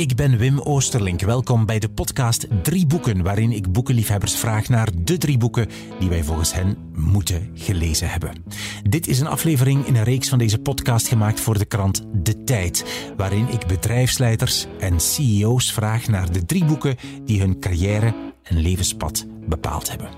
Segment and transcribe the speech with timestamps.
[0.00, 1.20] Ik ben Wim Oosterlink.
[1.20, 6.08] Welkom bij de podcast Drie Boeken, waarin ik boekenliefhebbers vraag naar de drie boeken die
[6.08, 8.44] wij volgens hen moeten gelezen hebben.
[8.82, 12.44] Dit is een aflevering in een reeks van deze podcast gemaakt voor de krant De
[12.44, 12.84] Tijd,
[13.16, 19.26] waarin ik bedrijfsleiders en CEO's vraag naar de drie boeken die hun carrière en levenspad
[19.48, 20.08] bepaald hebben.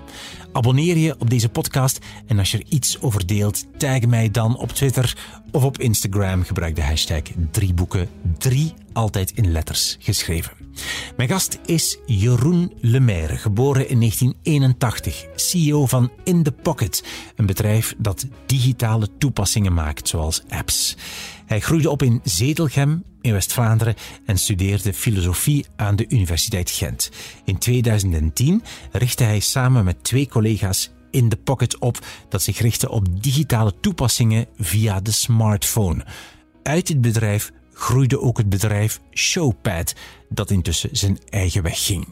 [0.53, 4.57] Abonneer je op deze podcast en als je er iets over deelt, tag mij dan
[4.57, 5.17] op Twitter
[5.51, 6.43] of op Instagram.
[6.43, 7.21] Gebruik de hashtag
[7.51, 10.51] drieboeken, drie altijd in letters geschreven.
[11.17, 17.03] Mijn gast is Jeroen Lemaire, geboren in 1981, CEO van In The Pocket,
[17.35, 20.97] een bedrijf dat digitale toepassingen maakt, zoals apps.
[21.53, 27.11] Hij groeide op in Zedelgem in West-Vlaanderen en studeerde filosofie aan de Universiteit Gent.
[27.45, 32.89] In 2010 richtte hij samen met twee collega's in the Pocket op dat zich richtte
[32.89, 36.05] op digitale toepassingen via de smartphone.
[36.63, 39.93] Uit dit bedrijf groeide ook het bedrijf Showpad,
[40.29, 42.07] dat intussen zijn eigen weg ging.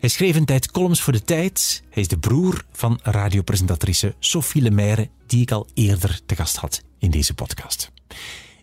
[0.00, 1.82] Hij schreef een tijd columns voor de tijd.
[1.90, 6.82] Hij is de broer van radiopresentatrice Sophie Lemaire, die ik al eerder te gast had
[6.98, 7.90] in deze podcast.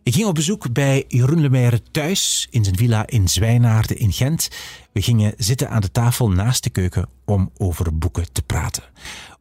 [0.06, 4.50] Ik ging op bezoek bij Jeroen Lemaire thuis in zijn villa in Zwijnaarden in Gent.
[4.92, 8.84] We gingen zitten aan de tafel naast de keuken om over boeken te praten.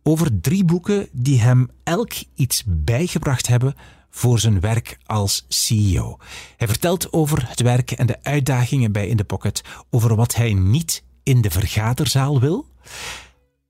[0.03, 3.75] Over drie boeken die hem elk iets bijgebracht hebben
[4.11, 6.17] voor zijn werk als CEO.
[6.57, 10.53] Hij vertelt over het werk en de uitdagingen bij In The Pocket, over wat hij
[10.53, 12.67] niet in de vergaderzaal wil,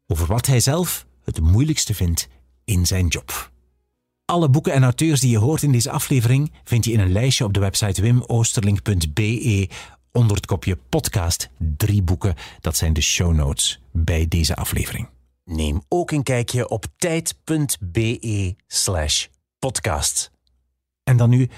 [0.06, 2.28] over wat hij zelf het moeilijkste vindt
[2.64, 3.52] in zijn job.
[4.24, 7.44] Alle boeken en auteurs die je hoort in deze aflevering vind je in een lijstje
[7.44, 9.68] op de website wimoosterlink.be
[10.12, 12.34] onder het kopje podcast drie boeken.
[12.60, 15.08] Dat zijn de show notes bij deze aflevering.
[15.44, 19.26] Neem ook een kijkje op tijd.be slash
[19.58, 20.30] podcast.
[21.02, 21.48] En dan nu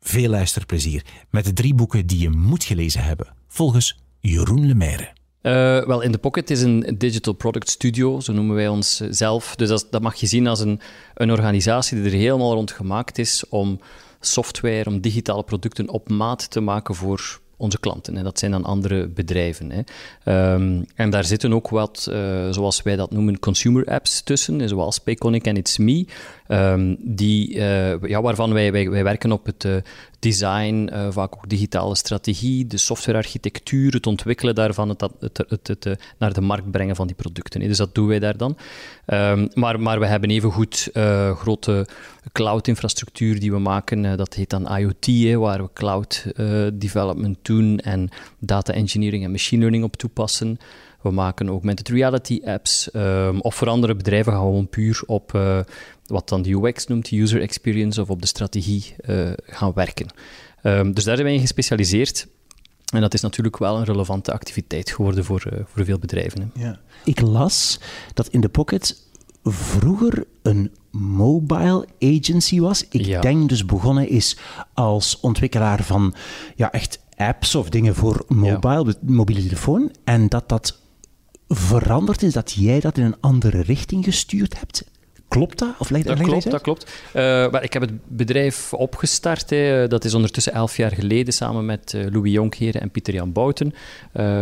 [0.00, 5.15] veel luisterplezier met de drie boeken die je moet gelezen hebben, volgens Jeroen Lemaire.
[5.46, 9.56] Uh, wel, In The Pocket is een digital product studio, zo noemen wij ons zelf.
[9.56, 10.80] Dus dat, dat, mag je zien als een,
[11.14, 13.80] een organisatie die er helemaal rond gemaakt is om
[14.20, 18.16] software, om digitale producten op maat te maken voor onze klanten.
[18.16, 19.70] En dat zijn dan andere bedrijven.
[19.70, 20.52] Hè.
[20.52, 22.16] Um, en daar zitten ook wat, uh,
[22.50, 26.06] zoals wij dat noemen, consumer apps tussen, zoals Payconic en It's Me,
[26.48, 27.54] um, die,
[28.02, 29.64] ja, waarvan wij, wij, werken op het
[30.26, 36.32] design, vaak ook digitale strategie, de softwarearchitectuur, het ontwikkelen daarvan, het, het, het, het naar
[36.32, 37.60] de markt brengen van die producten.
[37.60, 38.56] Dus dat doen wij daar dan.
[39.06, 40.90] Um, maar, maar we hebben evengoed
[41.34, 41.86] grote
[42.32, 46.26] cloud-infrastructuur die we maken, dat heet dan IoT, hè, waar we cloud
[46.74, 50.58] development doen en data engineering en machine learning op toepassen.
[51.02, 52.88] We maken augmented reality apps.
[52.92, 55.60] Um, of voor andere bedrijven gaan we gewoon puur op uh,
[56.06, 60.06] wat dan de UX noemt, de user experience, of op de strategie uh, gaan werken.
[60.62, 62.26] Um, dus daar zijn wij in gespecialiseerd.
[62.92, 66.40] En dat is natuurlijk wel een relevante activiteit geworden voor, uh, voor veel bedrijven.
[66.40, 66.64] Hè.
[66.66, 66.78] Ja.
[67.04, 67.80] Ik las
[68.14, 69.04] dat in de Pocket
[69.44, 72.88] vroeger een mobile agency was.
[72.88, 73.20] Ik ja.
[73.20, 74.38] denk dus begonnen is
[74.74, 76.14] als ontwikkelaar van
[76.54, 78.94] ja, echt apps of dingen voor mobile, ja.
[79.00, 79.92] mobiele telefoon.
[80.04, 80.80] En dat dat
[81.48, 84.84] veranderd is, dat jij dat in een andere richting gestuurd hebt.
[85.28, 85.74] Klopt dat?
[85.78, 86.90] Of dat klopt, dat klopt.
[87.08, 89.50] Uh, maar ik heb het bedrijf opgestart.
[89.50, 89.88] Hè.
[89.88, 93.66] Dat is ondertussen elf jaar geleden samen met uh, Louis Jonkheren en Pieter-Jan Bouten.
[93.66, 93.74] Uh,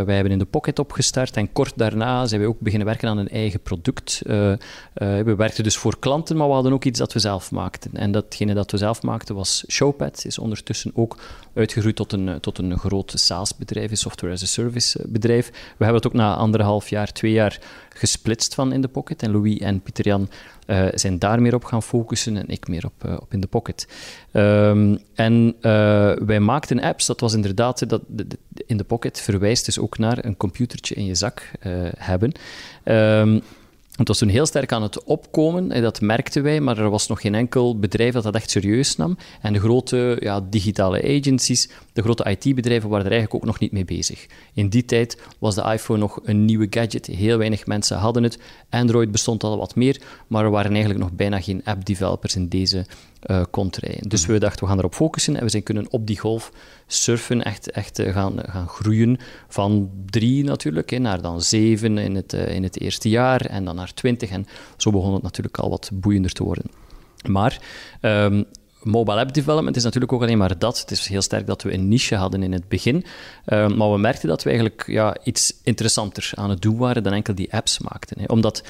[0.02, 3.18] wij hebben in de Pocket opgestart en kort daarna zijn we ook beginnen werken aan
[3.18, 4.22] een eigen product.
[4.24, 7.90] we werkten dus voor klanten, maar we hadden ook iets dat we zelf maakten.
[7.94, 10.24] En datgene dat we zelf maakten was Showpad.
[10.24, 11.16] Is ondertussen ook
[11.54, 15.48] uitgegroeid tot een, tot een groot SaaS-bedrijf, een software as a service bedrijf.
[15.50, 17.60] We hebben het ook na anderhalf jaar, twee jaar
[17.94, 19.22] gesplitst van in de pocket.
[19.22, 20.28] En Louis en Pieter Jan
[20.66, 23.46] uh, zijn daar meer op gaan focussen en ik meer op, uh, op in de
[23.46, 23.88] pocket.
[24.32, 28.26] Um, en uh, wij maakten apps, dat was inderdaad, dat, de,
[28.66, 31.50] in de pocket verwijst dus ook naar een computertje in je zak
[31.96, 32.32] hebben.
[32.84, 33.42] Um,
[33.94, 37.06] het was toen heel sterk aan het opkomen, en dat merkten wij, maar er was
[37.06, 39.16] nog geen enkel bedrijf dat dat echt serieus nam.
[39.40, 43.72] En de grote ja, digitale agencies, de grote IT-bedrijven waren er eigenlijk ook nog niet
[43.72, 44.26] mee bezig.
[44.54, 48.38] In die tijd was de iPhone nog een nieuwe gadget, heel weinig mensen hadden het.
[48.70, 52.86] Android bestond al wat meer, maar er waren eigenlijk nog bijna geen app-developers in deze
[53.26, 53.42] uh,
[54.00, 54.32] Dus mhm.
[54.32, 56.52] we dachten, we gaan erop focussen en we zijn kunnen op die golf
[56.86, 59.18] surfen, echt, echt eh, gaan, gaan groeien
[59.48, 63.64] van drie natuurlijk, hè, naar dan zeven in het, uh, in het eerste jaar en
[63.64, 64.30] dan naar twintig.
[64.30, 66.64] En zo begon het natuurlijk al wat boeiender te worden.
[67.28, 67.60] Maar
[68.00, 68.44] um,
[68.82, 70.80] mobile app development is natuurlijk ook alleen maar dat.
[70.80, 73.04] Het is heel sterk dat we een niche hadden in het begin.
[73.46, 77.12] Um, maar we merkten dat we eigenlijk ja, iets interessanter aan het doen waren dan
[77.12, 78.20] enkel die apps maakten.
[78.20, 78.24] Hè.
[78.26, 78.62] Omdat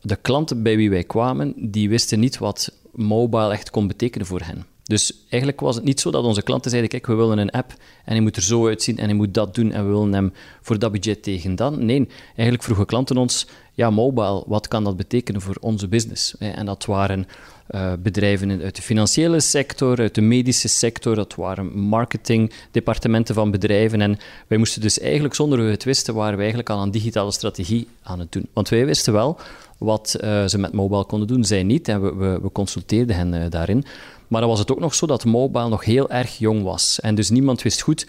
[0.00, 4.40] de klanten bij wie wij kwamen, die wisten niet wat mobile echt kon betekenen voor
[4.40, 4.66] hen.
[4.82, 7.70] Dus eigenlijk was het niet zo dat onze klanten zeiden, kijk, we willen een app
[8.04, 10.32] en hij moet er zo uitzien en hij moet dat doen en we willen hem
[10.62, 11.84] voor dat budget tegen dan.
[11.84, 13.46] Nee, eigenlijk vroegen klanten ons,
[13.78, 16.36] ja, mobile, wat kan dat betekenen voor onze business?
[16.38, 17.26] En dat waren
[17.70, 24.00] uh, bedrijven uit de financiële sector, uit de medische sector, dat waren marketingdepartementen van bedrijven.
[24.00, 27.32] En wij moesten dus eigenlijk, zonder we het wisten, waren we eigenlijk al een digitale
[27.32, 28.48] strategie aan het doen.
[28.52, 29.38] Want wij wisten wel
[29.78, 31.88] wat uh, ze met mobile konden doen, zij niet.
[31.88, 33.84] En we, we, we consulteerden hen uh, daarin.
[34.28, 37.00] Maar dan was het ook nog zo dat mobile nog heel erg jong was.
[37.00, 38.06] En dus niemand wist goed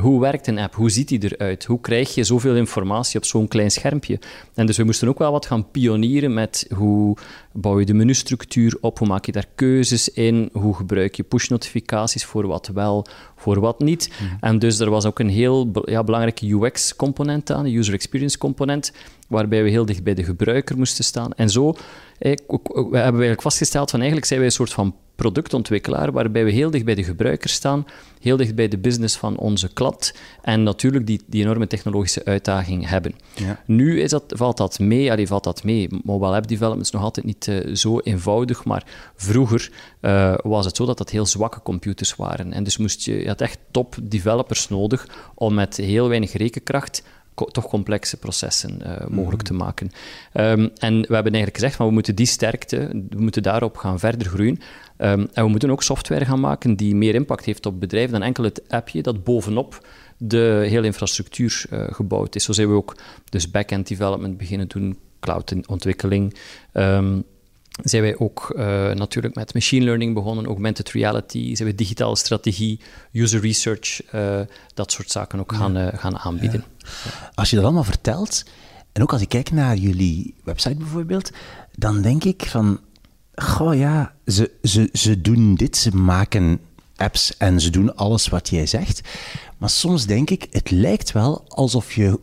[0.00, 0.74] hoe werkt een app?
[0.74, 1.64] Hoe ziet die eruit?
[1.64, 4.18] Hoe krijg je zoveel informatie op zo'n klein schermpje?
[4.54, 7.16] En dus we moesten ook wel wat gaan pionieren met hoe
[7.52, 12.24] bouw je de menustructuur op, hoe maak je daar keuzes in, hoe gebruik je push-notificaties
[12.24, 13.06] voor wat wel,
[13.36, 14.10] voor wat niet.
[14.10, 14.36] Mhm.
[14.40, 18.92] En dus er was ook een heel ja, belangrijke UX-component aan, een user experience component,
[19.28, 21.32] waarbij we heel dicht bij de gebruiker moesten staan.
[21.32, 21.76] En zo
[22.18, 22.32] eh,
[22.72, 26.70] we hebben eigenlijk vastgesteld van eigenlijk zijn wij een soort van productontwikkelaar, waarbij we heel
[26.70, 27.86] dicht bij de gebruiker staan,
[28.20, 32.88] heel dicht bij de business van onze klant en natuurlijk die, die enorme technologische uitdaging
[32.88, 33.14] hebben.
[33.34, 33.62] Ja.
[33.66, 35.88] Nu is dat, valt dat mee, allee, valt dat mee.
[36.04, 38.84] Mobile app development is nog altijd niet uh, zo eenvoudig, maar
[39.16, 39.70] vroeger
[40.00, 42.52] uh, was het zo dat dat heel zwakke computers waren.
[42.52, 47.02] En dus moest je, je had echt top developers nodig om met heel weinig rekenkracht
[47.46, 49.90] toch complexe processen uh, mogelijk te maken.
[50.34, 52.76] Um, en we hebben eigenlijk gezegd, van we moeten die sterkte,
[53.10, 54.58] we moeten daarop gaan verder groeien.
[54.98, 58.22] Um, en we moeten ook software gaan maken die meer impact heeft op bedrijven dan
[58.22, 59.86] enkel het appje dat bovenop
[60.16, 62.44] de hele infrastructuur uh, gebouwd is.
[62.44, 62.96] Zo zijn we ook
[63.28, 66.34] dus back-end development beginnen doen, cloud-ontwikkeling.
[66.72, 67.24] Um,
[67.82, 72.80] zijn wij ook uh, natuurlijk met machine learning begonnen, augmented reality, zijn we digitale strategie,
[73.12, 74.40] user research, uh,
[74.74, 76.64] dat soort zaken ook gaan, uh, gaan aanbieden.
[76.78, 77.30] Ja.
[77.34, 78.44] Als je dat allemaal vertelt,
[78.92, 81.30] en ook als ik kijk naar jullie website bijvoorbeeld,
[81.74, 82.80] dan denk ik van,
[83.34, 86.60] goh ja, ze, ze, ze doen dit, ze maken
[86.96, 89.00] apps en ze doen alles wat jij zegt.
[89.58, 92.20] Maar soms denk ik, het lijkt wel alsof je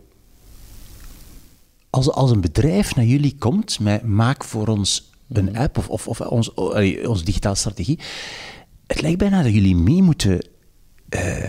[1.90, 5.56] als, als een bedrijf naar jullie komt met maak voor ons een mhm.
[5.56, 8.00] app of, of, of ons, onze digitale strategie.
[8.88, 10.48] Het lijkt bijna dat jullie mee moeten
[11.10, 11.44] uh,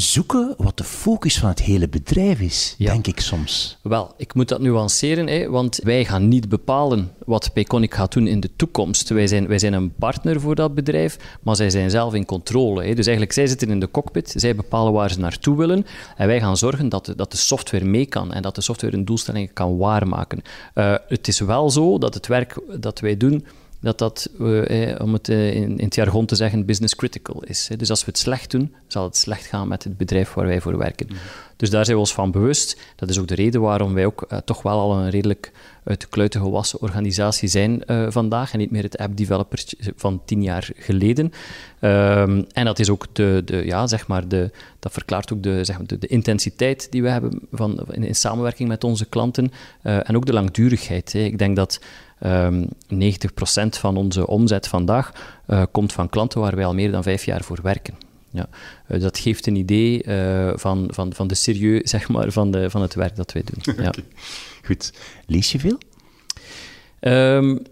[0.00, 3.78] zoeken wat de focus van het hele bedrijf is, denk ik soms.
[3.82, 8.26] Wel, ik moet dat nuanceren, hè, want wij gaan niet bepalen wat Payconic gaat doen
[8.26, 9.08] in de toekomst.
[9.08, 12.84] Wij zijn, wij zijn een partner voor dat bedrijf, maar zij zijn zelf in controle.
[12.84, 12.94] Hè.
[12.94, 15.86] Dus eigenlijk, zij zitten in de cockpit, zij bepalen waar ze naartoe willen
[16.16, 18.96] en wij gaan zorgen dat de, dat de software mee kan en dat de software
[18.96, 20.42] hun doelstellingen kan waarmaken.
[20.74, 23.46] Uh, het is wel zo dat het werk dat wij doen
[23.80, 27.68] dat dat, eh, om het eh, in, in, het jargon te zeggen, business critical is.
[27.68, 27.76] Hè.
[27.76, 30.60] Dus als we het slecht doen, zal het slecht gaan met het bedrijf waar wij
[30.60, 31.06] voor werken.
[31.06, 31.16] Mhm.
[31.56, 32.80] Dus daar zijn we ons van bewust.
[32.96, 35.52] Dat is ook de reden waarom wij ook eh, toch wel al een redelijk
[35.84, 39.64] uit de kluiten gewassen organisatie zijn vandaag en niet meer het app-developer
[39.96, 41.24] van tien jaar geleden.
[41.80, 45.64] Um, en dat is ook de, de, ja, zeg maar de, dat verklaart ook de,
[45.64, 49.52] zeg maar, de, de intensiteit die we hebben van, in, in samenwerking met onze klanten
[49.82, 51.12] en ook de langdurigheid.
[51.12, 51.20] Hè.
[51.20, 51.80] Ik denk dat
[52.24, 53.08] Um, ehm,
[53.68, 55.12] 90% van onze omzet vandaag
[55.48, 57.94] uh, komt van klanten waar wij al meer dan vijf jaar voor werken.
[58.30, 58.48] Ja.
[58.88, 62.70] Uh, dat geeft een idee uh, van, van, van de serieus zeg maar, van, de,
[62.70, 63.74] van het werk dat wij doen.
[63.84, 63.88] Ja.
[63.88, 64.04] Okay.
[64.64, 64.92] Goed.
[65.26, 65.78] Lees je veel?
[67.00, 67.62] Um,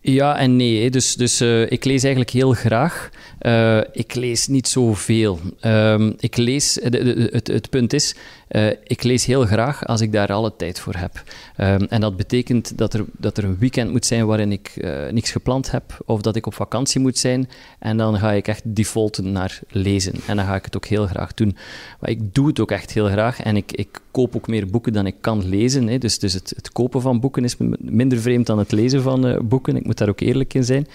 [0.00, 0.90] ja en nee.
[0.90, 3.08] Dus, dus uh, ik lees eigenlijk heel graag.
[3.46, 5.38] Uh, ik lees niet zoveel.
[5.60, 8.14] Um, ik lees, de, de, het, het punt is,
[8.50, 11.22] uh, ik lees heel graag als ik daar alle tijd voor heb.
[11.56, 15.08] Um, en dat betekent dat er, dat er een weekend moet zijn waarin ik uh,
[15.10, 17.48] niks gepland heb, of dat ik op vakantie moet zijn.
[17.78, 20.14] En dan ga ik echt defaulten naar lezen.
[20.26, 21.56] En dan ga ik het ook heel graag doen.
[22.00, 23.42] Maar ik doe het ook echt heel graag.
[23.42, 25.86] En ik, ik koop ook meer boeken dan ik kan lezen.
[25.86, 25.98] Hè.
[25.98, 29.76] Dus, dus het, het, kopen van boeken is minder vreemd dan het lezen van boeken.
[29.76, 30.86] Ik moet daar ook eerlijk in zijn.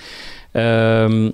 [0.53, 1.33] Um,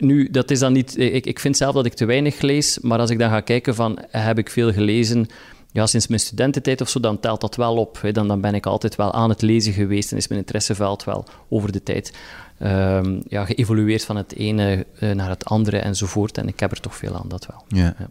[0.00, 0.98] nu, dat is dan niet...
[0.98, 3.74] Ik, ik vind zelf dat ik te weinig lees, maar als ik dan ga kijken
[3.74, 5.26] van, heb ik veel gelezen...
[5.72, 8.00] Ja, sinds mijn studententijd of zo, dan telt dat wel op.
[8.00, 8.12] Hè.
[8.12, 11.24] Dan, dan ben ik altijd wel aan het lezen geweest en is mijn interesseveld wel
[11.48, 12.12] over de tijd
[12.62, 16.38] um, ja, geëvolueerd van het ene uh, naar het andere enzovoort.
[16.38, 17.64] En ik heb er toch veel aan, dat wel.
[17.68, 17.94] Ja.
[17.98, 18.10] ja.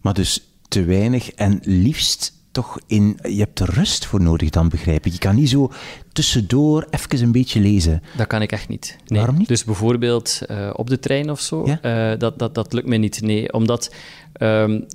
[0.00, 3.18] Maar dus te weinig en liefst toch in...
[3.22, 5.12] Je hebt er rust voor nodig dan, begrijp ik.
[5.12, 5.72] Je kan niet zo
[6.12, 8.02] tussendoor even een beetje lezen.
[8.16, 8.96] Dat kan ik echt niet.
[9.06, 9.18] Nee.
[9.18, 9.48] Waarom niet?
[9.48, 12.12] Dus bijvoorbeeld uh, op de trein of zo, ja?
[12.12, 13.20] uh, dat, dat, dat lukt me niet.
[13.20, 13.94] Nee, omdat...
[14.40, 14.86] Um,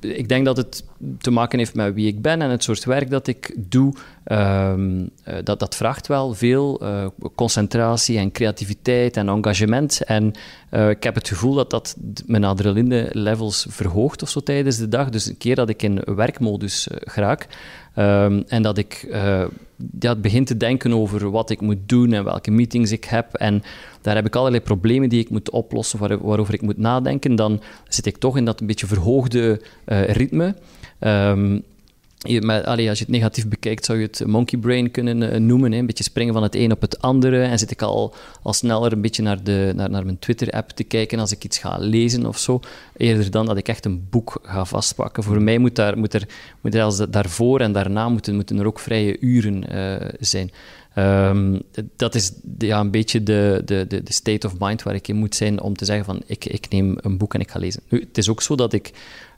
[0.00, 0.84] ik denk dat het
[1.18, 3.94] te maken heeft met wie ik ben en het soort werk dat ik doe.
[4.24, 5.06] ehm,
[5.44, 6.80] dat, dat vraagt wel veel
[7.34, 10.04] concentratie en creativiteit en engagement.
[10.04, 10.32] En
[10.88, 11.96] ik heb het gevoel dat dat
[12.26, 15.08] mijn adrenaline-levels verhoogt of zo tijdens de dag.
[15.08, 17.46] Dus een keer dat ik in werkmodus geraak,
[17.94, 19.44] Ehm, en dat ik uh,
[19.98, 23.34] ja, begin te denken over wat ik moet doen en welke meetings ik heb.
[23.34, 23.62] En
[24.00, 27.36] daar heb ik allerlei problemen die ik moet oplossen, waarover ik moet nadenken.
[27.36, 30.54] Dan zit ik toch in dat een beetje verhoogde uh, ritme.
[31.00, 31.62] Um,
[32.22, 35.72] maar, als je het negatief bekijkt, zou je het monkey brain kunnen eh, noemen.
[35.72, 35.78] Hè?
[35.78, 37.42] Een beetje springen van het een op het andere.
[37.42, 40.84] En zit ik al, al sneller een beetje naar, de, naar, naar mijn Twitter-app te
[40.84, 42.60] kijken als ik iets ga lezen of zo.
[42.96, 45.22] Eerder dan dat ik echt een boek ga vastpakken.
[45.22, 46.28] Voor mij moet, daar, moet er,
[46.60, 50.50] moet er als daarvoor en daarna moeten, moeten er ook vrije uren uh, zijn.
[50.98, 51.62] Um,
[51.96, 55.34] dat is ja, een beetje de, de, de, state of mind waar ik in moet
[55.34, 57.82] zijn om te zeggen van ik, ik neem een boek en ik ga lezen.
[57.88, 58.90] Nu, het is ook zo dat ik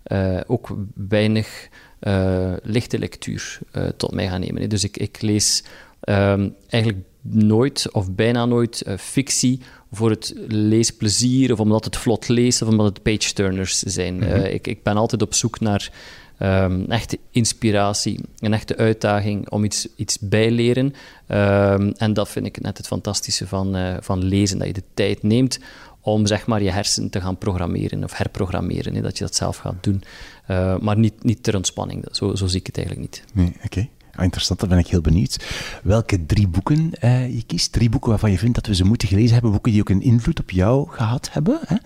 [0.06, 1.68] uh, ook weinig
[2.06, 4.68] uh, lichte lectuur uh, tot mij gaan nemen.
[4.68, 5.64] Dus ik, ik lees
[6.08, 9.60] um, eigenlijk nooit of bijna nooit uh, fictie
[9.92, 14.14] voor het leesplezier of omdat het vlot leest of omdat het page-turners zijn.
[14.14, 14.42] Mm -hmm.
[14.44, 15.92] ik, ik ben altijd op zoek naar
[16.38, 20.94] um, echte inspiratie, een echte uitdaging om iets, iets bijleren.
[21.28, 25.22] Um, en dat vind ik net het fantastische van, van lezen, dat je de tijd
[25.22, 25.58] neemt
[26.04, 29.56] om zeg maar, je hersenen te gaan programmeren of herprogrammeren, hè, dat je dat zelf
[29.56, 30.02] gaat doen.
[30.48, 33.24] Uh, maar niet, niet ter ontspanning, zo, zo zie ik het eigenlijk niet.
[33.34, 33.64] Nee, oké.
[33.64, 33.90] Okay.
[34.14, 35.44] Ah, interessant, dan ben ik heel benieuwd.
[35.82, 37.72] Welke drie boeken uh, je kiest?
[37.72, 40.02] Drie boeken waarvan je vindt dat we ze moeten gelezen hebben, boeken die ook een
[40.02, 41.60] invloed op jou gehad hebben.
[41.66, 41.76] Hè?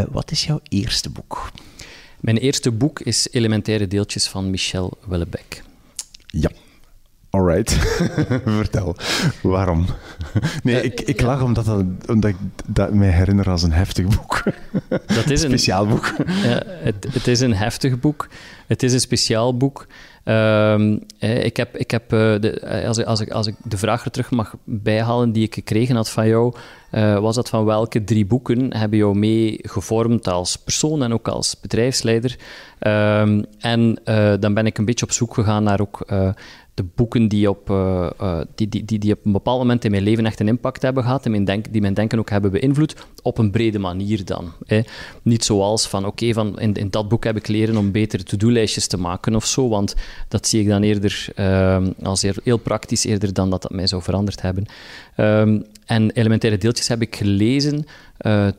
[0.00, 1.50] Uh, wat is jouw eerste boek?
[2.20, 5.62] Mijn eerste boek is Elementaire Deeltjes van Michel Wellebec.
[6.26, 6.50] Ja,
[7.34, 7.72] Alright.
[8.60, 8.96] Vertel,
[9.42, 9.86] waarom?
[10.62, 12.36] Nee, ik, ik lach omdat, dat, omdat ik
[12.66, 14.42] dat mij herinner als een heftig boek.
[14.88, 16.14] Dat is een speciaal boek.
[16.26, 18.28] Ja, het, het is een heftig boek.
[18.66, 19.86] Het is een speciaal boek.
[20.24, 24.04] Um, ik heb, ik heb uh, de, als, ik, als, ik, als ik de vraag
[24.04, 26.54] er terug mag bijhalen die ik gekregen had van jou,
[26.92, 31.28] uh, was dat van welke drie boeken hebben jou mee gevormd als persoon en ook
[31.28, 32.36] als bedrijfsleider?
[32.80, 36.06] Um, en uh, dan ben ik een beetje op zoek gegaan naar ook
[36.74, 39.90] de boeken die op, uh, uh, die, die, die, die op een bepaald moment in
[39.90, 43.06] mijn leven echt een impact hebben gehad mijn denk, die mijn denken ook hebben beïnvloed,
[43.22, 44.52] op een brede manier dan.
[44.66, 44.80] Hè.
[45.22, 48.86] Niet zoals van, oké, van in, in dat boek heb ik leren om betere to-do-lijstjes
[48.86, 49.94] te maken of zo, want
[50.28, 53.86] dat zie ik dan eerder uh, als heel, heel, praktisch, eerder dan dat dat mij
[53.86, 54.66] zou veranderd hebben.
[55.16, 57.86] Um, en elementaire deeltjes heb ik gelezen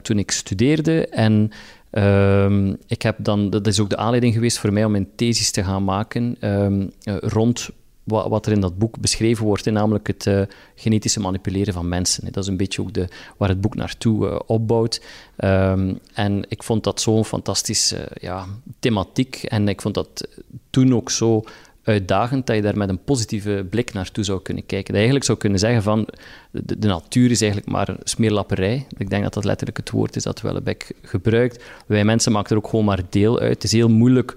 [0.02, 1.52] toen ik studeerde en
[1.98, 5.52] Um, ik heb dan, dat is ook de aanleiding geweest voor mij om mijn thesis
[5.52, 7.70] te gaan maken uh, rond
[8.06, 10.42] wat, wat, er in dat boek beschreven wordt, namelijk het uh,
[10.76, 12.32] genetische manipuleren van mensen.
[12.32, 13.08] Dat is een beetje ook de,
[13.38, 15.02] waar het boek naartoe uh, opbouwt.
[15.38, 18.46] Um, en ik vond dat zo'n fantastische ja,
[18.80, 20.28] thematiek en ik vond dat
[20.70, 21.44] toen ook zo
[21.86, 24.94] uitdagend dat je daar met een positieve blik naartoe zou kunnen kijken.
[24.94, 26.08] Dat je eigenlijk zou kunnen zeggen van
[26.52, 28.88] de, de, natuur is eigenlijk maar smeerlapperij.
[28.98, 31.64] Ik denk dat dat letterlijk het woord is dat Wellebec gebruikt.
[31.86, 33.54] Wij mensen maken er ook gewoon maar deel uit.
[33.54, 34.36] Het is heel moeilijk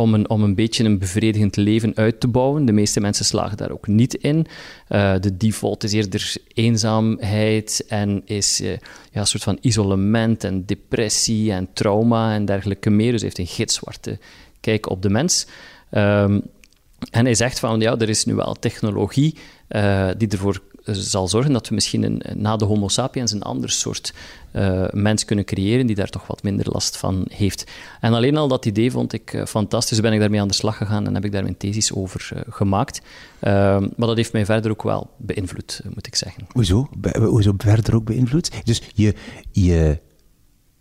[0.00, 2.64] om een, om een beetje een bevredigend leven uit te bouwen.
[2.64, 4.46] De meeste mensen slagen daar ook niet in.
[4.88, 8.70] Uh, de default is eerder eenzaamheid en is uh,
[9.12, 13.12] ja, een soort van isolement en depressie en trauma en dergelijke meer.
[13.12, 14.18] Dus heeft een gitzwarte
[14.60, 15.46] kijk op de mens.
[15.90, 16.42] Um,
[17.10, 19.34] en hij zegt van, ja, er is nu wel technologie
[19.68, 23.70] uh, die ervoor zal zorgen dat we misschien een, na de Homo sapiens een ander
[23.70, 24.14] soort
[24.52, 27.70] uh, mens kunnen creëren die daar toch wat minder last van heeft.
[28.00, 30.00] En alleen al dat idee vond ik uh, fantastisch.
[30.00, 32.40] Ben ik daarmee aan de slag gegaan en heb ik daar mijn thesis over uh,
[32.48, 33.00] gemaakt.
[33.40, 36.46] Ehm, maar dat heeft mij verder ook wel beïnvloed, moet ik zeggen.
[36.52, 36.88] Hoezo?
[36.96, 38.50] Be hoezo verder ook beïnvloed?
[38.64, 39.14] Dus je,
[39.52, 39.98] je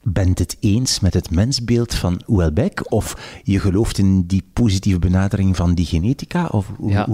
[0.03, 2.81] bent het eens met het mensbeeld van Houellebecq?
[2.83, 6.45] Of je gelooft in die positieve benadering van die genetica?
[6.45, 7.07] Of hoe, ja,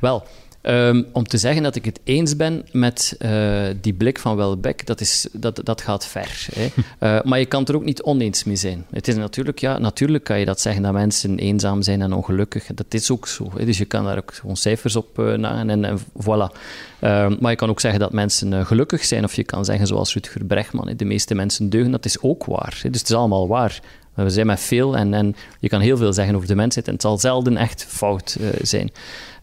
[0.00, 0.26] wel...
[0.62, 4.86] Um, om te zeggen dat ik het eens ben met uh, die blik van Welbeck,
[4.86, 6.46] dat, is, dat, dat gaat ver.
[6.54, 6.68] Hè.
[7.00, 8.86] Uh, maar je kan het er ook niet oneens mee zijn.
[8.90, 12.66] Het is natuurlijk, ja, natuurlijk kan je dat zeggen dat mensen eenzaam zijn en ongelukkig.
[12.74, 13.50] Dat is ook zo.
[13.56, 13.64] Hè.
[13.64, 16.56] Dus je kan daar ook gewoon cijfers op uh, nagaan en, en voilà.
[17.00, 20.14] Um, maar je kan ook zeggen dat mensen gelukkig zijn, of je kan zeggen zoals
[20.14, 22.78] Rutger Bregman, hè, de meeste mensen deugen, dat is ook waar.
[22.82, 22.90] Hè.
[22.90, 23.80] Dus het is allemaal waar.
[24.14, 26.92] We zijn met veel en, en je kan heel veel zeggen over de mensheid en
[26.92, 28.90] het zal zelden echt fout zijn.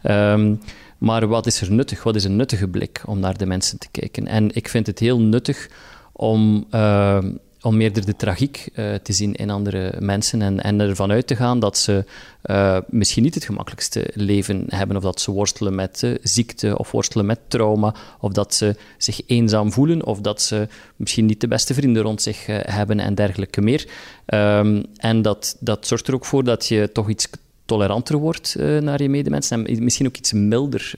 [0.02, 0.60] Um,
[0.98, 2.02] maar wat is er nuttig?
[2.02, 4.26] Wat is een nuttige blik om naar de mensen te kijken?
[4.26, 5.68] En ik vind het heel nuttig
[6.12, 7.18] om, uh,
[7.60, 11.36] om eerder de tragiek uh, te zien in andere mensen en, en ervan uit te
[11.36, 12.04] gaan dat ze
[12.44, 17.26] uh, misschien niet het gemakkelijkste leven hebben, of dat ze worstelen met ziekte of worstelen
[17.26, 21.74] met trauma, of dat ze zich eenzaam voelen, of dat ze misschien niet de beste
[21.74, 23.88] vrienden rond zich hebben en dergelijke meer.
[24.26, 27.28] Um, en dat, dat zorgt er ook voor dat je toch iets
[27.66, 30.92] toleranter wordt naar je medemensen en misschien ook iets milder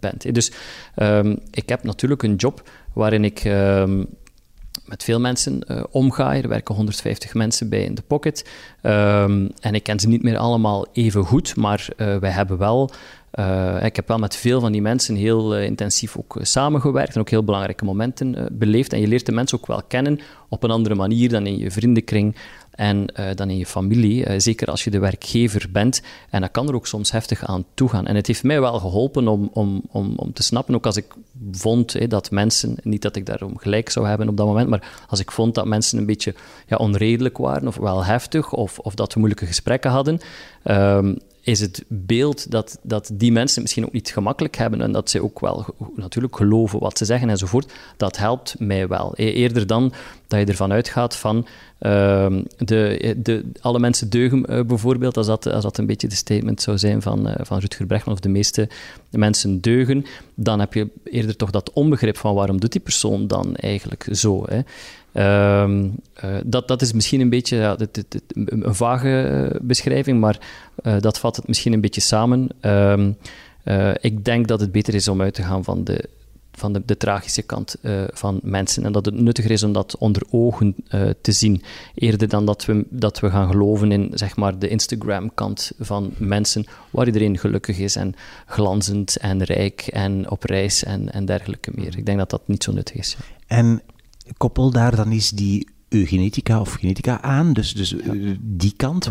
[0.00, 0.34] bent.
[0.34, 0.52] Dus
[0.94, 4.04] ehm, ik heb natuurlijk een job waarin ik ehm,
[4.88, 6.34] met veel mensen uh, omga.
[6.34, 8.48] Er werken 150 mensen bij in de Pocket.
[8.82, 12.90] Ehm, en ik ken ze niet meer allemaal even goed, maar uh, wij hebben wel...
[13.34, 17.30] Uh, ik heb wel met veel van die mensen heel intensief ook samengewerkt en ook
[17.30, 18.92] heel belangrijke momenten beleefd.
[18.92, 21.70] En je leert de mensen ook wel kennen op een andere manier dan in je
[21.70, 22.36] vriendenkring
[22.70, 26.02] en dan in je familie, zeker als je de werkgever bent.
[26.30, 28.06] En dat kan er ook soms heftig aan toegaan.
[28.06, 31.14] En het heeft mij wel geholpen om, om, om, om te snappen, ook als ik
[31.52, 35.20] vond dat mensen, niet dat ik daarom gelijk zou hebben op dat moment, maar als
[35.20, 36.34] ik vond dat mensen een beetje
[36.66, 40.20] ja, onredelijk waren of wel heftig of, of dat we moeilijke gesprekken hadden,
[40.64, 45.10] um, is het beeld dat, dat die mensen misschien ook niet gemakkelijk hebben en dat
[45.10, 49.12] ze ook wel natuurlijk geloven wat ze zeggen enzovoort, dat helpt mij wel.
[49.16, 49.92] E-, eerder dan
[50.26, 51.46] dat je ervan uitgaat van
[51.80, 52.26] uh,
[52.56, 56.62] de, de, alle mensen deugen uh, bijvoorbeeld, als dat, als dat een beetje de statement
[56.62, 58.68] zou zijn van, uh, van Rutger Bregman, of de meeste
[59.10, 63.56] mensen deugen, dan heb je eerder toch dat onbegrip van waarom doet die persoon dan
[63.56, 64.44] eigenlijk zo.
[64.46, 64.60] Hè?
[65.14, 67.76] Um, uh, dat, dat is misschien een beetje ja,
[68.34, 70.38] een vage eh, beschrijving, maar
[70.82, 72.48] uh, dat vat het misschien een beetje samen.
[72.60, 73.16] Um,
[74.00, 76.08] ik denk dat het beter is om uit te gaan van de,
[76.52, 77.76] van de, de tragische kant
[78.12, 78.84] van mensen.
[78.84, 80.76] En dat het nuttiger is om dat onder ogen
[81.20, 81.62] te zien.
[81.94, 86.66] Eerder dan dat we, dat we gaan geloven in zeg maar, de Instagram-kant van mensen,
[86.90, 88.14] waar iedereen gelukkig is en
[88.46, 91.98] glanzend en rijk en op reis en, en dergelijke meer.
[91.98, 93.16] Ik denk dat dat niet zo nuttig is.
[93.46, 93.82] En
[94.36, 97.52] koppel daar dan eens die eugenetica of genetica aan.
[97.52, 98.12] Dus, dus ja.
[98.12, 99.10] Eh, die kant.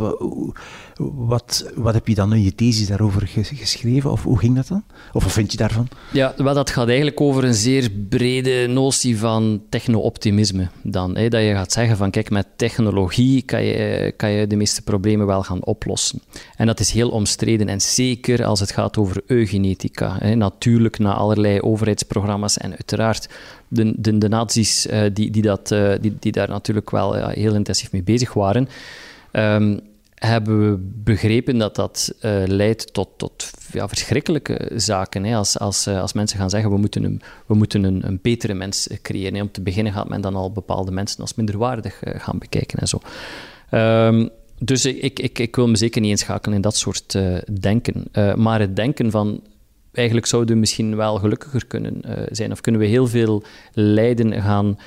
[0.97, 4.11] Wat, wat heb je dan in je thesis daarover geschreven?
[4.11, 4.83] Of hoe ging dat dan?
[5.13, 5.87] Of wat vind je daarvan?
[6.11, 10.67] Ja, wel, dat gaat eigenlijk over een zeer brede notie van techno-optimisme.
[10.83, 14.55] Dan, hè, dat je gaat zeggen van kijk, met technologie kan je, kan je de
[14.55, 16.21] meeste problemen wel gaan oplossen.
[16.55, 17.69] En dat is heel omstreden.
[17.69, 20.17] En zeker als het gaat over eugenetica.
[20.19, 20.35] Hè.
[20.35, 23.29] Natuurlijk na allerlei overheidsprogramma's en uiteraard
[23.67, 27.55] de, de, de nazi's uh, die, die, dat, uh, die, die daar natuurlijk wel heel
[27.55, 28.67] intensief mee bezig waren,
[29.31, 29.79] um,
[30.15, 35.23] hebben we begrepen dat dat uh, leidt tot, tot ja, verschrikkelijke zaken.
[35.23, 35.35] Hè.
[35.35, 38.87] Als, als, als mensen gaan zeggen, we moeten een, we moeten een, een betere mens
[39.01, 39.41] creëren.
[39.41, 42.99] Om te beginnen gaat men dan al bepaalde mensen als minderwaardig gaan bekijken en zo.
[43.71, 47.17] Um, dus ik, ik, ik wil me zeker niet inschakelen in dat soort
[47.61, 48.05] denken.
[48.35, 49.41] maar het denken van
[49.91, 52.51] eigenlijk zouden we misschien wel gelukkiger kunnen uh, zijn.
[52.51, 54.77] Of kunnen we heel veel lijden gaan uh,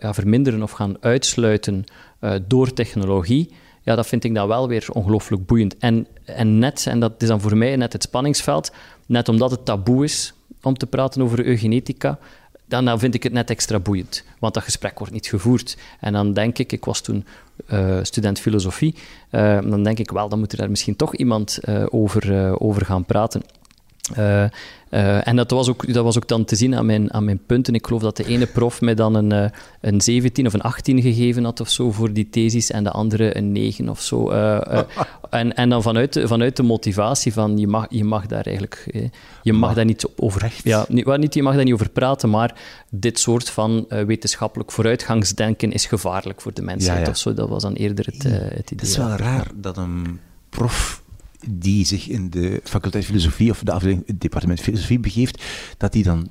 [0.00, 1.84] ja, verminderen of gaan uitsluiten
[2.20, 3.52] uh, door technologie.
[3.82, 5.76] Ja, dat vind ik dan wel weer ongelooflijk boeiend.
[5.78, 8.72] En, en net, en dat is dan voor mij net het spanningsveld,
[9.06, 12.18] net omdat het taboe is om te praten over eugenetica,
[12.68, 14.24] dan, vind ik het net extra boeiend.
[14.38, 15.76] Want dat gesprek wordt niet gevoerd.
[16.00, 17.24] En dan denk ik, ik was toen
[18.02, 18.94] student filosofie,
[19.30, 23.42] dan denk ik wel, dan moet er daar misschien toch iemand over, over gaan praten.
[24.18, 24.44] Uh,
[24.90, 27.40] uh, en dat was, ook, dat was ook dan te zien aan mijn, aan mijn
[27.46, 27.74] punten.
[27.74, 29.48] Ik geloof dat de ene prof mij dan een, uh,
[29.80, 33.36] een 17 of een 18 gegeven had of zo voor die thesis en de andere
[33.36, 34.30] een 9 of zo.
[35.30, 38.86] en, en dan vanuit, vanuit de motivatie van je mag, je mag daar eigenlijk
[39.42, 40.52] je mag daar niet over...
[40.62, 42.54] Ja, niet, niet, je mag daar niet over praten, maar
[42.90, 47.10] dit soort van wetenschappelijk vooruitgangsdenken is gevaarlijk voor de mensheid ja, ja.
[47.10, 47.34] of zo.
[47.34, 48.62] Dat was dan eerder het, het idee.
[48.66, 51.04] Het is wel raar dat een prof
[51.50, 55.42] die zich in de faculteit filosofie of de afdeling, het departement filosofie begeeft,
[55.78, 56.28] dat die dan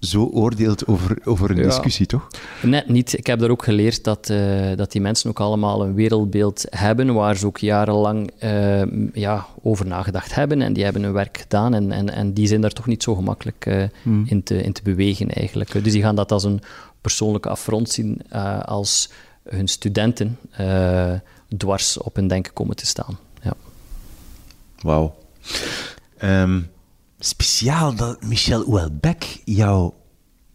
[0.00, 1.62] zo oordeelt over, over een ja.
[1.62, 2.28] discussie, toch?
[2.62, 3.18] Net niet.
[3.18, 7.14] Ik heb daar ook geleerd dat, uh, dat die mensen ook allemaal een wereldbeeld hebben
[7.14, 11.74] waar ze ook jarenlang uh, ja, over nagedacht hebben en die hebben hun werk gedaan
[11.74, 14.24] en, en, en die zijn daar toch niet zo gemakkelijk uh, hmm.
[14.26, 15.84] in, te, in te bewegen eigenlijk.
[15.84, 16.60] Dus die gaan dat als een
[17.00, 18.30] persoonlijke affront zien
[18.64, 19.10] als
[19.42, 20.38] hun studenten
[21.56, 23.18] dwars op hun denken komen te staan.
[24.82, 25.16] Wauw.
[26.22, 26.70] Um,
[27.18, 29.92] speciaal dat Michel Houellebecq jou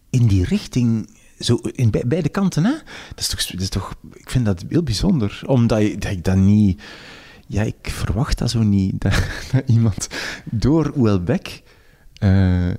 [0.10, 1.10] in die richting
[1.40, 2.72] zo in be beide kanten, hè?
[3.10, 6.24] Dat is, toch, dat is toch, ik vind dat heel bijzonder, omdat je, dat ik
[6.24, 6.82] dat niet,
[7.48, 10.08] ja, ik verwacht dat zo niet, dat, dat iemand
[10.52, 11.64] door Houellebecq
[12.20, 12.74] uh,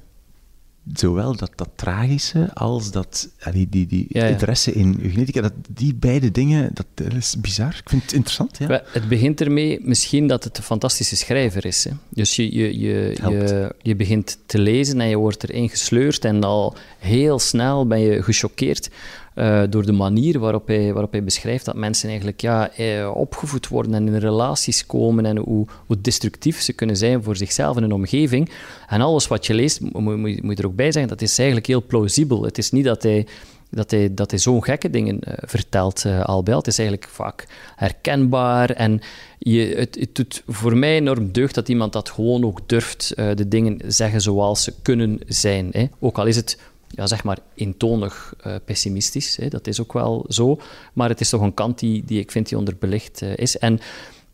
[0.92, 4.30] zowel dat, dat tragische als dat, die, die, die ja, ja.
[4.30, 7.74] interesse in eugenetica, dat, die beide dingen, dat, dat, is bizar.
[7.84, 8.58] Ik vind het interessant.
[8.58, 8.82] Ja.
[8.86, 11.84] Het begint ermee misschien dat het een fantastische schrijver is.
[11.84, 11.90] Hè.
[12.08, 16.44] Dus je, je, je, je, je begint te lezen en je wordt erin gesleurd en
[16.44, 18.90] al heel snel ben je gechoqueerd
[19.36, 23.68] uh, door de manier waarop hij, waarop hij beschrijft dat mensen eigenlijk ja, eh, opgevoed
[23.68, 27.82] worden en in relaties komen en hoe, hoe destructief ze kunnen zijn voor zichzelf en
[27.82, 28.50] hun omgeving.
[28.88, 31.38] En alles wat je leest, moet, moet, moet je er ook bij zeggen, dat is
[31.38, 32.42] eigenlijk heel plausibel.
[32.42, 33.26] Het is niet dat hij
[33.70, 36.56] dat hij, dat hij zo'n gekke dingen vertelt, al bij.
[36.56, 37.46] Het is eigenlijk vaak
[37.76, 39.00] herkenbaar en
[39.38, 43.48] je, het, het, doet voor mij enorm deugd dat iemand dat gewoon ook durft de
[43.48, 45.68] dingen zeggen zoals ze kunnen zijn.
[45.70, 45.86] Hè.
[45.98, 49.36] Ook al is het ja, zeg maar eentonig uh, pessimistisch.
[49.36, 49.48] Hè.
[49.48, 50.60] Dat is ook wel zo.
[50.92, 53.58] Maar het is toch een kant die, die ik vind die onderbelicht uh, is.
[53.58, 53.80] En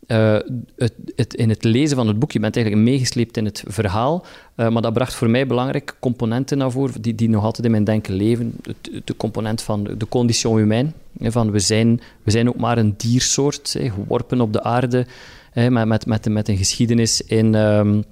[0.07, 0.37] uh,
[0.75, 4.25] het, het, in het lezen van het boek, je bent eigenlijk meegesleept in het verhaal,
[4.55, 7.83] maar dat bracht voor mij belangrijke componenten naar voren, die, die nog altijd in mijn
[7.83, 8.55] denken leven.
[9.03, 13.73] De, component van de condition humain, van we zijn, we zijn ook maar een diersoort,
[13.73, 15.05] hè, geworpen op de aarde,
[15.51, 17.53] hè, met, met, met, met een geschiedenis in...
[17.55, 18.03] Um,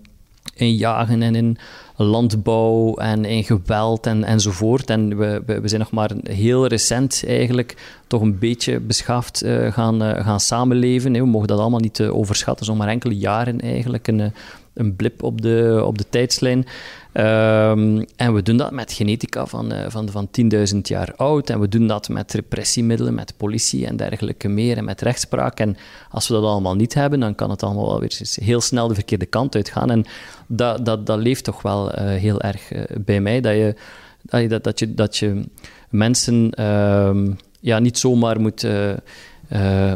[0.56, 1.58] in jagen en in
[2.04, 4.90] landbouw en geweld en, enzovoort.
[4.90, 10.04] En we, we, zijn nog maar heel recent eigenlijk toch een beetje beschaafd uh, gaan,
[10.04, 11.14] uh, gaan samenleven.
[11.14, 14.08] We mogen dat allemaal niet uh, overschatten, zomaar enkele jaren eigenlijk.
[14.08, 14.34] Een,
[14.74, 16.66] een blip op de, op de tijdslijn.
[17.14, 20.30] Um, en we doen dat met genetica van, van, van
[20.74, 21.50] 10.000 jaar oud.
[21.50, 24.78] En we doen dat met repressiemiddelen, met politie en dergelijke meer.
[24.78, 25.60] En met rechtspraak.
[25.60, 25.78] En
[26.10, 28.94] als we dat allemaal niet hebben, dan kan het allemaal wel weer heel snel de
[28.94, 29.92] verkeerde kant uitgaan.
[29.92, 30.06] En
[30.52, 33.42] dat, dat, dat leeft toch wel uh, heel erg uh, bij mij.
[33.42, 33.76] Dat je,
[34.48, 35.44] dat, dat, je, dat je
[35.90, 37.16] mensen uh,
[37.60, 38.68] ja, niet zomaar moet,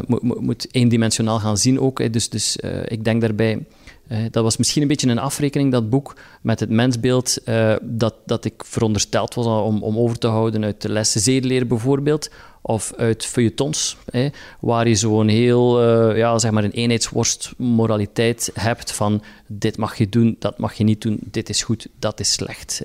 [0.06, 2.12] moet, moet eendimensionaal gaan zien ook.
[2.12, 3.64] Dus, dus ik denk daarbij
[4.08, 8.14] uh, dat was misschien een beetje een afrekening, dat boek, met het mensbeeld uh, dat,
[8.26, 12.30] dat ik verondersteld was om, om over te houden uit de lessen zedeleer bijvoorbeeld,
[12.62, 13.96] of uit feuilletons,
[14.60, 19.98] waar je zo'n heel, uh, ja, zeg maar een eenheidsworst moraliteit hebt van dit mag
[19.98, 22.84] je doen, dat mag je niet doen, dit is goed, dat is slecht.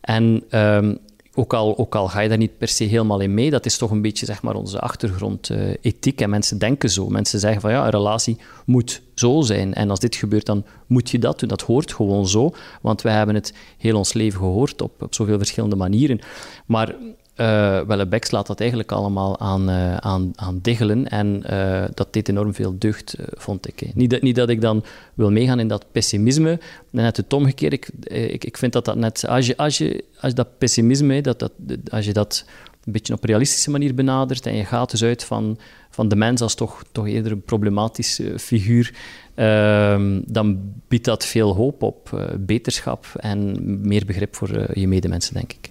[0.00, 0.98] En um,
[1.34, 3.78] ook al, ook al ga je daar niet per se helemaal in mee, dat is
[3.78, 6.20] toch een beetje zeg maar, onze achtergrond uh, ethiek.
[6.20, 7.08] En mensen denken zo.
[7.08, 9.74] Mensen zeggen van ja, een relatie moet zo zijn.
[9.74, 11.48] En als dit gebeurt, dan moet je dat doen.
[11.48, 12.52] Dat hoort gewoon zo.
[12.80, 16.20] Want wij hebben het heel ons leven gehoord op, op zoveel verschillende manieren.
[16.66, 16.94] Maar
[17.40, 21.08] uh, Wellebeck laat dat eigenlijk allemaal aan, uh, aan, aan diggelen.
[21.08, 23.94] En uh, dat deed enorm veel deugd, vond ik.
[23.94, 26.58] Niet dat, niet dat ik dan wil meegaan in dat pessimisme.
[26.90, 27.72] Net het omgekeerd.
[27.72, 29.26] Ik, ik, ik vind dat dat net...
[29.26, 31.52] Als je, als je, als dat pessimisme, dat, dat,
[31.90, 32.44] als je dat
[32.84, 35.58] een beetje op realistische manier benadert en je gaat dus uit van,
[35.90, 38.94] van de mens als toch, toch eerder een problematische figuur,
[39.34, 43.56] ehm, dan biedt dat veel hoop op beterschap en
[43.88, 45.70] meer begrip voor je medemensen, denk ik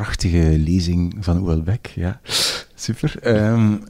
[0.00, 1.94] prachtige lezing van Houellebecq.
[1.94, 2.20] Ja,
[2.74, 3.36] super.
[3.52, 3.84] Um,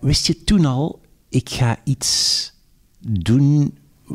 [0.00, 2.52] wist je toen al, ik ga iets
[2.98, 4.14] doen eh,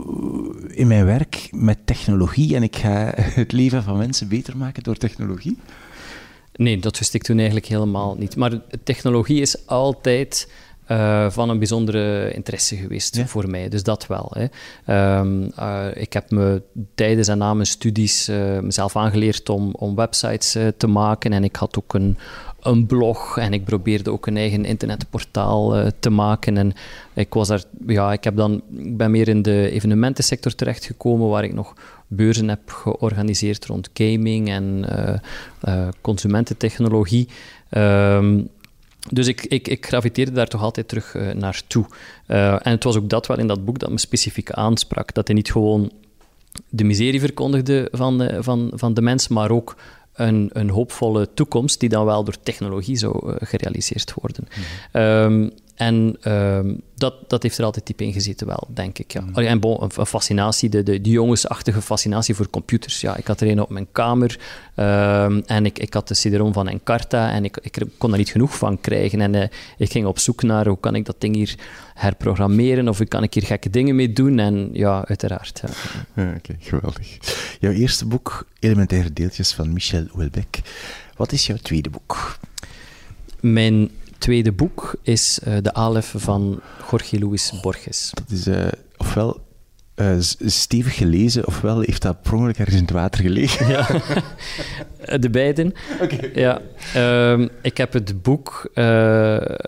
[0.68, 4.98] in mijn werk met technologie en ik ga het leven van mensen beter maken door
[4.98, 5.58] technologie?
[6.54, 8.36] Nee, dat wist ik toen eigenlijk helemaal niet.
[8.36, 10.52] Maar technologie is altijd
[10.88, 13.70] uh, van een bijzondere interesse geweest voor mij.
[13.70, 14.32] Dus dat wel.
[14.34, 15.20] Hè.
[15.20, 16.62] Um, uh, ik heb me
[16.96, 21.34] tijdens en na mijn studies uh, mezelf aangeleerd om, om websites te maken.
[21.34, 22.18] En ik had ook een,
[22.62, 26.58] een blog en ik probeerde ook een eigen internetportaal te maken.
[26.58, 26.74] En
[27.14, 31.44] ik was daar, ja, ik heb dan, ik ben meer in de evenementensector terechtgekomen, waar
[31.44, 31.74] ik nog
[32.08, 34.86] beurzen heb georganiseerd rond gaming en
[36.02, 37.28] consumententechnologie.
[37.78, 38.50] Um,
[39.10, 41.86] dus ik, ik, ik graviteerde daar toch altijd terug uh, naartoe.
[42.28, 45.14] Uh, en het was ook dat wel in dat boek dat me specifiek aansprak.
[45.14, 45.92] Dat hij niet gewoon
[46.70, 49.76] de miserie verkondigde van de, van, van de mens, maar ook
[50.14, 54.48] een, een hoopvolle toekomst die dan wel door technologie zou gerealiseerd worden.
[54.94, 59.14] Mm um, en um, dat, dat heeft er altijd diep in gezeten wel, denk ik.
[59.14, 59.22] Ja.
[59.22, 59.36] Mm.
[59.36, 63.02] En bon, een, fascinatie, de, de, de, jongensachtige fascinatie voor computers.
[63.02, 64.40] Ja, ik had er een op mijn kamer
[64.76, 68.30] um, en ik, ik had de CD-ROM van Encarta en ik, ik kon daar niet
[68.30, 69.22] genoeg van krijgen.
[69.22, 69.44] En uh,
[69.78, 71.56] ik ging op zoek naar hoe kan ik dat ding hier
[71.94, 74.40] herprogrammeren of hoe kan ik hier gekke dingen mee doen.
[74.40, 75.64] En ja, uiteraard.
[75.64, 76.24] Ja.
[76.24, 77.18] ja Oké, geweldig.
[77.60, 80.68] Jouw eerste boek, Elementaire Deeltjes van Michel Houellebecq.
[81.16, 82.38] Wat is jouw tweede boek?
[83.40, 83.90] Mijn
[84.24, 88.12] tweede boek is uh, De Alef van Jorge Luis Borges.
[88.14, 89.42] Dat is uh, ofwel
[89.96, 93.68] uh, stevig gelezen, ofwel heeft dat per ongeluk ergens in het water gelegen.
[93.68, 93.88] Ja,
[95.26, 95.74] de beiden.
[96.02, 96.32] Okay.
[96.34, 96.62] Ja.
[97.32, 98.72] Um, ik heb het boek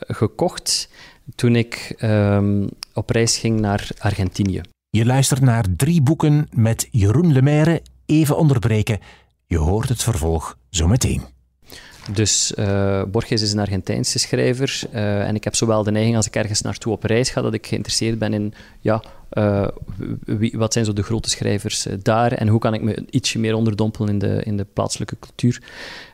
[0.07, 0.89] gekocht
[1.35, 4.61] toen ik um, op reis ging naar Argentinië.
[4.89, 7.81] Je luistert naar drie boeken met Jeroen Lemaire.
[8.05, 8.99] Even onderbreken.
[9.45, 11.34] Je hoort het vervolg zometeen.
[12.11, 14.81] Dus uh, Borges is een Argentijnse schrijver.
[14.93, 17.53] Uh, en ik heb zowel de neiging als ik ergens naartoe op reis ga, dat
[17.53, 19.03] ik geïnteresseerd ben in ja,
[20.25, 23.55] wie, wat zijn zo de grote schrijvers daar en hoe kan ik me ietsje meer
[23.55, 25.61] onderdompelen in de, in de plaatselijke cultuur.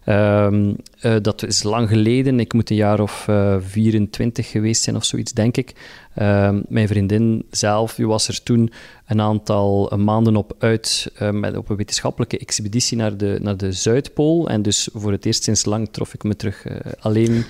[0.05, 0.75] Um,
[1.21, 2.39] dat is lang geleden.
[2.39, 5.73] Ik moet een jaar of uh, 24 geweest zijn of zoiets, denk ik.
[6.19, 8.71] Um, mijn vriendin zelf was er toen
[9.07, 14.49] een aantal maanden op uit met, op een wetenschappelijke expeditie naar de, naar de Zuidpool.
[14.49, 16.65] En dus voor het eerst sinds lang trof ik me terug
[16.99, 17.43] alleen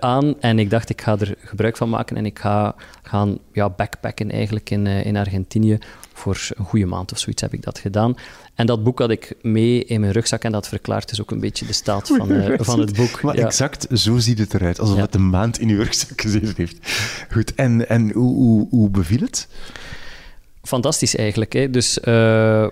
[0.00, 0.40] aan.
[0.40, 4.30] En ik dacht, ik ga er gebruik van maken en ik ga gaan ja, backpacken
[4.30, 5.78] eigenlijk in, in Argentinië.
[6.12, 8.14] Voor een goede maand of zoiets heb ik dat gedaan.
[8.54, 11.40] En dat boek had ik mee in mijn rugzak en dat verklaart dus ook een
[11.40, 13.22] beetje de staat van, uh, van het boek.
[13.22, 16.78] Maar exact zo ziet het eruit, alsof het een maand in uw rugzak gezeten heeft.
[17.30, 19.48] Goed, en, en hoe, hoe, hoe beviel het?
[20.62, 21.52] Fantastisch eigenlijk.
[21.52, 21.70] Hè?
[21.70, 22.04] Dus uh,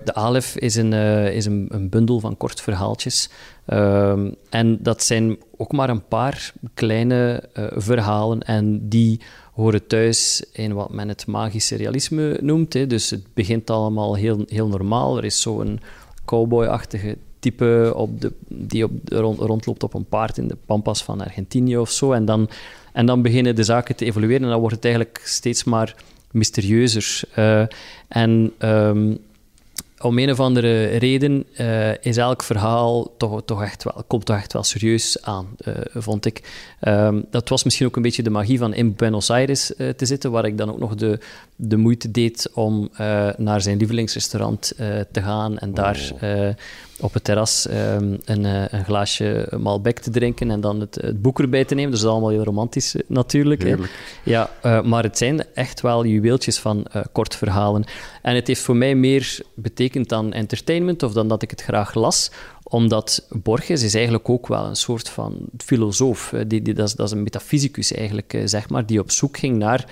[0.03, 3.29] de Alef is, een, uh, is een, een, bundel van kort verhaaltjes.
[3.67, 4.11] Uh,
[4.49, 7.43] en dat zijn ook maar een paar kleine
[7.75, 8.41] verhalen.
[8.41, 9.19] En die
[9.51, 12.73] horen thuis in wat men het magische realisme noemt.
[12.73, 12.87] Hè.
[12.87, 15.17] Dus het begint allemaal heel, heel normaal.
[15.17, 15.79] Er is zo'n
[16.25, 21.21] cowboy-achtige type op de, die op, rond, rondloopt op een paard in de pampas van
[21.21, 22.11] Argentinië of zo.
[22.11, 22.49] En dan,
[22.93, 25.95] en dan beginnen de zaken te evolueren en dan wordt het eigenlijk steeds maar
[26.31, 27.21] mysterieuzer.
[27.37, 27.63] Uh,
[28.07, 29.17] en um,
[30.01, 34.35] om een of andere reden uh, is elk verhaal toch, toch echt wel, komt toch
[34.35, 36.65] echt wel serieus aan, uh, vond ik.
[36.81, 40.05] Um, dat was misschien ook een beetje de magie van in Buenos Aires uh, te
[40.05, 41.19] zitten, waar ik dan ook nog de,
[41.55, 42.89] de moeite deed om
[43.37, 44.73] naar zijn lievelingsrestaurant
[45.11, 46.49] te gaan en daar oh
[47.01, 51.21] op het terras um, een, uh, een, glaasje Malbec te drinken en dan het, het,
[51.21, 51.91] boek erbij te nemen.
[51.91, 53.63] Dus dat is allemaal heel romantisch eh, natuurlijk.
[53.63, 53.75] Hè.
[54.23, 57.83] Ja, uh, maar het zijn echt wel juweeltjes van uh, kort verhalen.
[58.21, 61.93] En het heeft voor mij meer betekend dan entertainment of dan dat ik het graag
[61.93, 62.31] las
[62.63, 66.33] omdat Borges is eigenlijk ook wel een soort van filosoof.
[66.47, 69.57] Die, die, dat, is, dat is een metafysicus eigenlijk, zeg maar, die op zoek ging
[69.57, 69.85] naar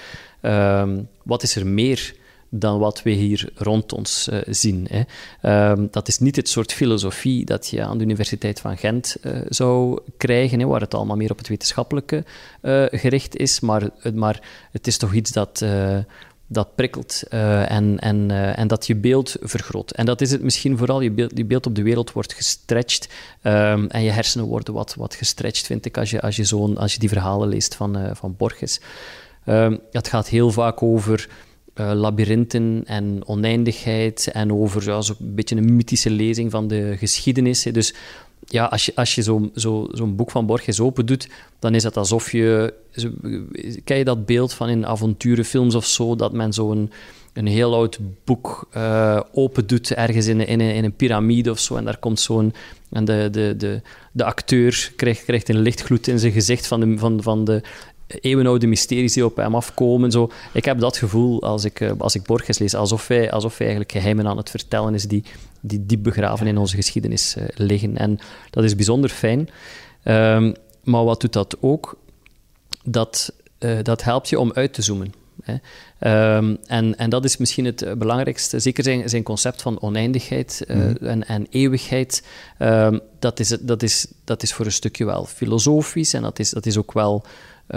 [0.81, 2.15] um, wat is er meer
[2.49, 4.87] dan wat we hier rond ons uh, zien.
[4.89, 5.71] Hè.
[5.71, 9.41] Um, dat is niet het soort filosofie dat je aan de Universiteit van Gent uh,
[9.49, 12.23] zou krijgen, hè, waar het allemaal meer op het wetenschappelijke
[12.61, 15.65] uh, gericht is, maar, maar het is toch iets dat
[16.51, 19.91] dat prikkelt en, en, en dat je beeld vergroot.
[19.91, 23.09] En dat is het misschien vooral, je beeld, beeld op de wereld wordt gestretched
[23.43, 26.77] um, en je hersenen worden wat, wat gestretched, vind ik, als je, als je, zo'n,
[26.77, 28.79] als je die verhalen leest van, van Borges.
[29.45, 31.29] Um, het gaat heel vaak over
[31.79, 37.63] uh, labyrinthen en oneindigheid en over ja, zo'n beetje een mythische lezing van de geschiedenis.
[37.63, 37.93] Dus
[38.45, 41.83] ja, als je, als je zo'n zo, zo'n boek van Borges open doet, dan is
[41.83, 42.73] het alsof je...
[42.91, 43.09] Zo,
[43.83, 46.91] ken je dat beeld van in avonturenfilms of zo, dat men zo'n
[47.33, 51.75] een heel oud boek uh, open doet ergens in, in, in, een piramide of zo.
[51.75, 52.53] En daar komt zo'n.
[52.89, 56.97] En de, de, de, de acteur krijgt, krijgt een lichtgloed in zijn gezicht van de,
[56.97, 57.61] van, van de
[58.21, 60.11] eeuwenoude mysteries die op hem afkomen.
[60.11, 60.31] Zo.
[60.53, 63.67] Ik heb dat gevoel als ik, eh, als ik Borges lees, alsof hij, alsof hij
[63.67, 65.23] eigenlijk geheimen aan het vertellen is die,
[65.61, 67.97] die diep begraven in onze geschiedenis uh, liggen.
[67.97, 68.19] En
[68.49, 69.49] dat is bijzonder fijn.
[70.03, 71.97] Um, maar wat doet dat ook?
[72.83, 75.13] Dat, uh, dat helpt je om uit te zoomen.
[75.43, 75.53] Hè.
[76.37, 78.59] Um, en, en dat is misschien het belangrijkste.
[78.59, 80.95] Zeker zijn, zijn concept van oneindigheid uh, mm.
[81.07, 82.23] en, en, eeuwigheid.
[82.59, 86.49] Um, dat, is, dat, is, dat is voor een stukje wel filosofisch en dat is,
[86.49, 87.23] dat is ook wel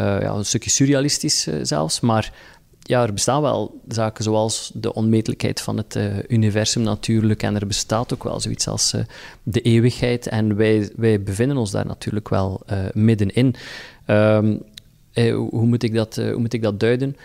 [0.00, 2.00] ja, een stukje surrealistisch uh, zelfs.
[2.00, 2.32] Maar
[2.80, 7.42] ja, er bestaan wel zaken zoals de onmetelijkheid van het uh, universum natuurlijk.
[7.42, 8.94] En er bestaat ook wel zoiets als
[9.42, 10.26] de eeuwigheid.
[10.26, 12.60] En wij, wij bevinden ons daar natuurlijk wel
[12.92, 13.54] middenin.
[14.06, 14.62] Um,
[15.34, 17.16] hoe, moet ik dat, hoe moet ik dat duiden?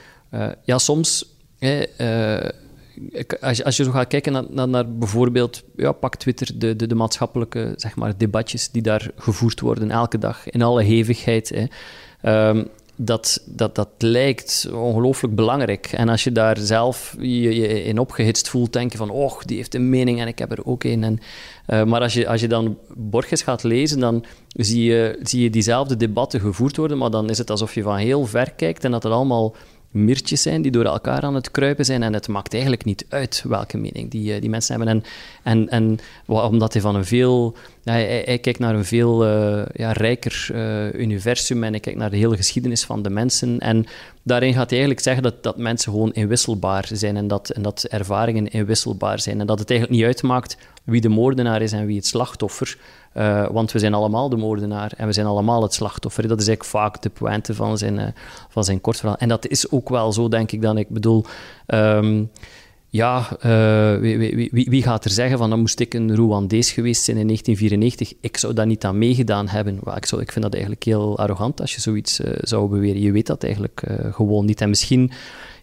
[0.64, 1.26] ja, soms...
[3.40, 6.76] als, je, als je zo gaat kijken naar, naar, naar, bijvoorbeeld, ja, pak Twitter, de,
[6.76, 11.68] de, de, maatschappelijke zeg maar, debatjes die daar gevoerd worden elke dag in alle hevigheid.
[12.24, 12.68] Um,
[13.00, 15.86] dat, dat, dat lijkt ongelooflijk belangrijk.
[15.86, 19.76] En als je daar zelf je, je in opgehitst voelt, denken van, oh, die heeft
[19.76, 21.04] een mening en ik heb er ook een.
[21.04, 21.20] En,
[21.68, 25.50] uh, maar als je, als je dan Borges gaat lezen, dan zie je, zie je
[25.50, 28.92] diezelfde debatten gevoerd worden, maar dan is het alsof je van heel ver kijkt en
[28.92, 29.56] dat het allemaal
[29.92, 32.04] mirtjes zijn die door elkaar aan het kruipen zijn.
[32.04, 34.94] En het maakt eigenlijk niet uit welke mening die, eh, die mensen hebben.
[34.94, 35.04] En,
[35.44, 37.56] en, en omdat hij van een veel...
[37.92, 42.18] Hij, kijkt naar een veel uh, ja, rijker uh, universum en hij kijkt naar de
[42.18, 43.60] hele geschiedenis van de mensen.
[43.60, 43.86] En
[44.24, 47.84] daarin gaat hij eigenlijk zeggen dat, dat mensen gewoon inwisselbaar zijn en dat, en dat
[47.84, 49.40] ervaringen inwisselbaar zijn.
[49.40, 52.78] En dat het eigenlijk niet uitmaakt wie de moordenaar is en wie het slachtoffer.
[53.18, 56.28] Uh, want we zijn allemaal de moordenaar en we zijn allemaal het slachtoffer.
[56.28, 58.14] Dat is eigenlijk vaak de pointe van zijn,
[58.50, 59.18] van zijn kortverhaal.
[59.18, 60.78] En dat is ook wel zo, denk ik, dan.
[60.78, 61.26] Ik bedoel...
[61.68, 62.30] Um,
[62.90, 66.72] ja, uh, wie, wie, wie, wie, gaat er zeggen van dan moest ik een Rwandees
[66.72, 68.14] geweest zijn in 1994?
[68.22, 69.80] Ik zou daar niet aan meegedaan hebben.
[69.96, 73.02] Ik, zou, ik vind dat eigenlijk heel arrogant als je zoiets uh, zou beweren.
[73.02, 74.62] Je weet dat eigenlijk uh, gewoon niet.
[74.62, 75.12] En misschien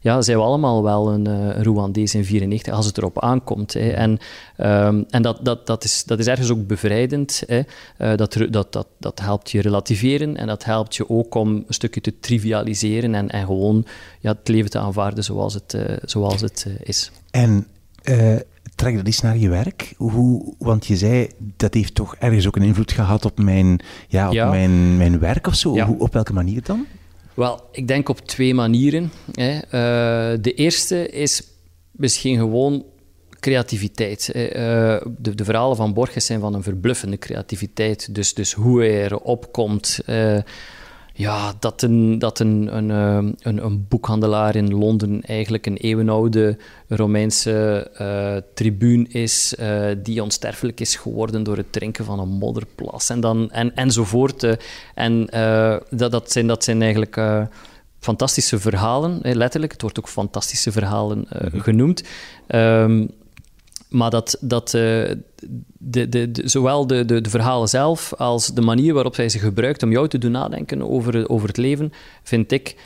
[0.05, 3.73] ja, zijn we allemaal wel een uh, Rwandees in 94 als het erop aankomt.
[3.73, 3.89] Hè.
[3.91, 4.19] En,
[4.57, 7.43] ehm, en dat, dat, dat, is, dat is ergens ook bevrijdend.
[7.47, 7.59] Hè.
[7.99, 11.65] Uh, dat, dat, dat, dat helpt je relativeren en dat helpt je ook om een
[11.69, 13.87] stukje te trivialiseren en, en gewoon
[14.21, 17.11] ja, het leven te aanvaarden zoals het, uh, zoals het is.
[17.31, 17.67] En
[18.75, 19.95] trek dat eens naar je werk.
[19.97, 24.29] Hoe, want je zei, dat heeft toch ergens ook een invloed gehad op mijn, ja,
[24.29, 25.79] op Mijn, mijn werk of zo.
[25.79, 26.87] Hoe, op welke manier dan?
[27.35, 29.13] Wel, ik denk op twee manieren.
[29.33, 29.55] Hè.
[29.55, 31.43] Uh, de eerste is
[31.91, 32.85] misschien gewoon
[33.41, 34.31] creativiteit.
[34.35, 34.43] Uh,
[35.19, 38.15] de, de, verhalen van Borges zijn van een verbluffende creativiteit.
[38.15, 39.99] Dus, dus hoe hij erop komt.
[41.17, 46.59] Ja, dat, een, dat een, een, ehm, een, een, boekhandelaar in Londen eigenlijk een eeuwenoude
[46.89, 53.11] Romeinse uh, tribuun is, uh, die onsterfelijk is geworden door het drinken van een modderplas
[53.11, 54.43] en dan, en, enzovoort.
[54.43, 54.53] Uh,
[54.95, 55.27] en
[55.91, 57.21] dat, dat, zijn, dat zijn eigenlijk
[57.99, 59.73] fantastische verhalen, letterlijk.
[59.73, 61.59] Het wordt ook fantastische verhalen mhm.
[61.59, 62.03] genoemd.
[62.49, 63.11] Um,
[63.95, 65.19] maar dat, dat de,
[65.79, 69.83] de, de, zowel de, de, de, verhalen zelf als de manier waarop zij ze gebruikt
[69.83, 72.77] om jou te doen nadenken over, over het leven, vind ik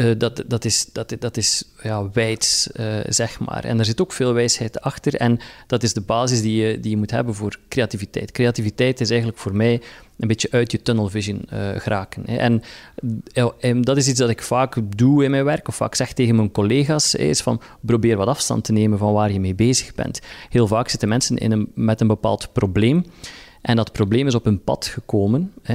[0.00, 3.64] uh, dat, dat is, dat, dat is ja, wijds, uh, zeg maar.
[3.64, 5.14] En er zit ook veel wijsheid achter.
[5.14, 8.32] En dat is de basis die je, die je moet hebben voor creativiteit.
[8.32, 9.80] Creativiteit is eigenlijk voor mij
[10.18, 12.22] een beetje uit je tunnel vision uh, geraken.
[12.26, 12.36] Hè.
[12.36, 12.62] En,
[13.60, 16.36] en, dat is iets dat ik vaak doe in mijn werk, of vaak zeg tegen
[16.36, 19.94] mijn collega's, hè, is van probeer wat afstand te nemen van waar je mee bezig
[19.94, 20.20] bent.
[20.48, 23.04] Heel vaak zitten mensen in een, met een bepaald probleem.
[23.60, 25.52] En dat probleem is op hun pad gekomen.
[25.62, 25.74] Hè.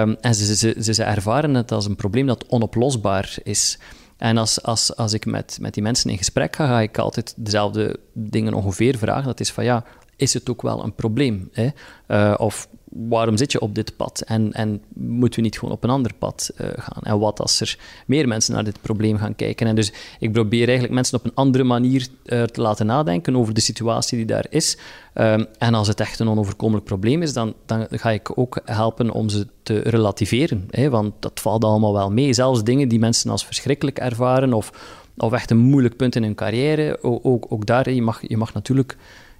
[0.00, 3.78] Um, en ze, ze, ze, ze, ervaren het als een probleem dat onoplosbaar is.
[4.16, 7.34] En als, als, als ik met, met die mensen in gesprek ga, ga ik altijd
[7.36, 9.24] dezelfde dingen ongeveer vragen.
[9.24, 9.84] Dat is van ja,
[10.18, 11.48] is het ook wel een probleem?
[11.52, 11.68] Hè?
[12.08, 14.22] Uh, of waarom zit je op dit pad?
[14.26, 17.02] En, en moeten we niet gewoon op een ander pad uh, gaan?
[17.02, 19.66] En wat als er meer mensen naar dit probleem gaan kijken?
[19.66, 23.54] En dus ik probeer eigenlijk mensen op een andere manier uh, te laten nadenken over
[23.54, 24.78] de situatie die daar is.
[25.14, 29.10] Um, en als het echt een onoverkomelijk probleem is, dan, dan ga ik ook helpen
[29.10, 30.68] om ze te relativeren.
[30.70, 30.90] Hè?
[30.90, 32.32] Want dat valt allemaal wel mee.
[32.32, 34.72] Zelfs dingen die mensen als verschrikkelijk ervaren of,
[35.16, 38.36] of echt een moeilijk punt in hun carrière, ook, ook, ook daar, je mag, je
[38.36, 38.96] mag natuurlijk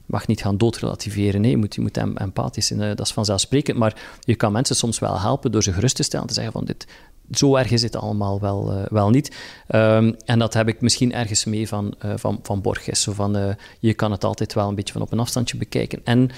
[0.08, 1.40] mag niet gaan doodrelativeren.
[1.40, 1.50] Nee.
[1.50, 3.78] Je moet, je moet empathisch zijn, dat is vanzelfsprekend.
[3.78, 6.26] Maar je kan mensen soms wel helpen door ze gerust te stellen.
[6.26, 6.86] Te zeggen van dit,
[7.30, 9.36] zo erg is het allemaal wel, uh, wel niet.
[9.68, 13.02] Um, en dat heb ik misschien ergens mee van, uh, van, van Borges.
[13.02, 13.48] Zo van, uh,
[13.80, 16.00] je kan het altijd wel een beetje van op een afstandje bekijken.
[16.04, 16.30] En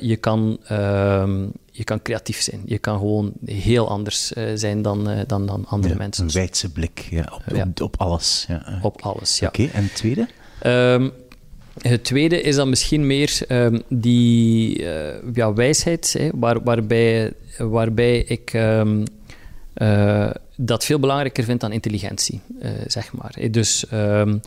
[0.00, 2.62] je, kan, um, je kan creatief zijn.
[2.64, 6.24] Je kan gewoon heel anders zijn dan, dan, dan andere ja, mensen.
[6.24, 7.62] Een wijdse blik ja, op, ja.
[7.62, 8.44] Op, op, alles.
[8.48, 8.78] Ja.
[8.82, 9.46] Op alles, ja.
[9.46, 10.28] Oké, okay, en het tweede?
[10.66, 11.12] Um,
[11.80, 14.88] het tweede is dan misschien meer um, die uh,
[15.32, 19.04] ja, wijsheid, hè, waar, waarbij, waarbij ik um,
[19.76, 23.36] uh, dat veel belangrijker vind dan intelligentie, uh, zeg maar.
[23.50, 24.40] Dus um,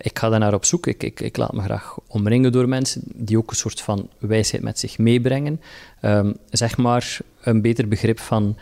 [0.00, 0.86] ik ga daar naar op zoek.
[0.86, 4.62] Ik, ik, ik, laat me graag omringen door mensen die ook een soort van wijsheid
[4.62, 5.60] met zich meebrengen.
[6.50, 8.56] zeg maar een beter begrip van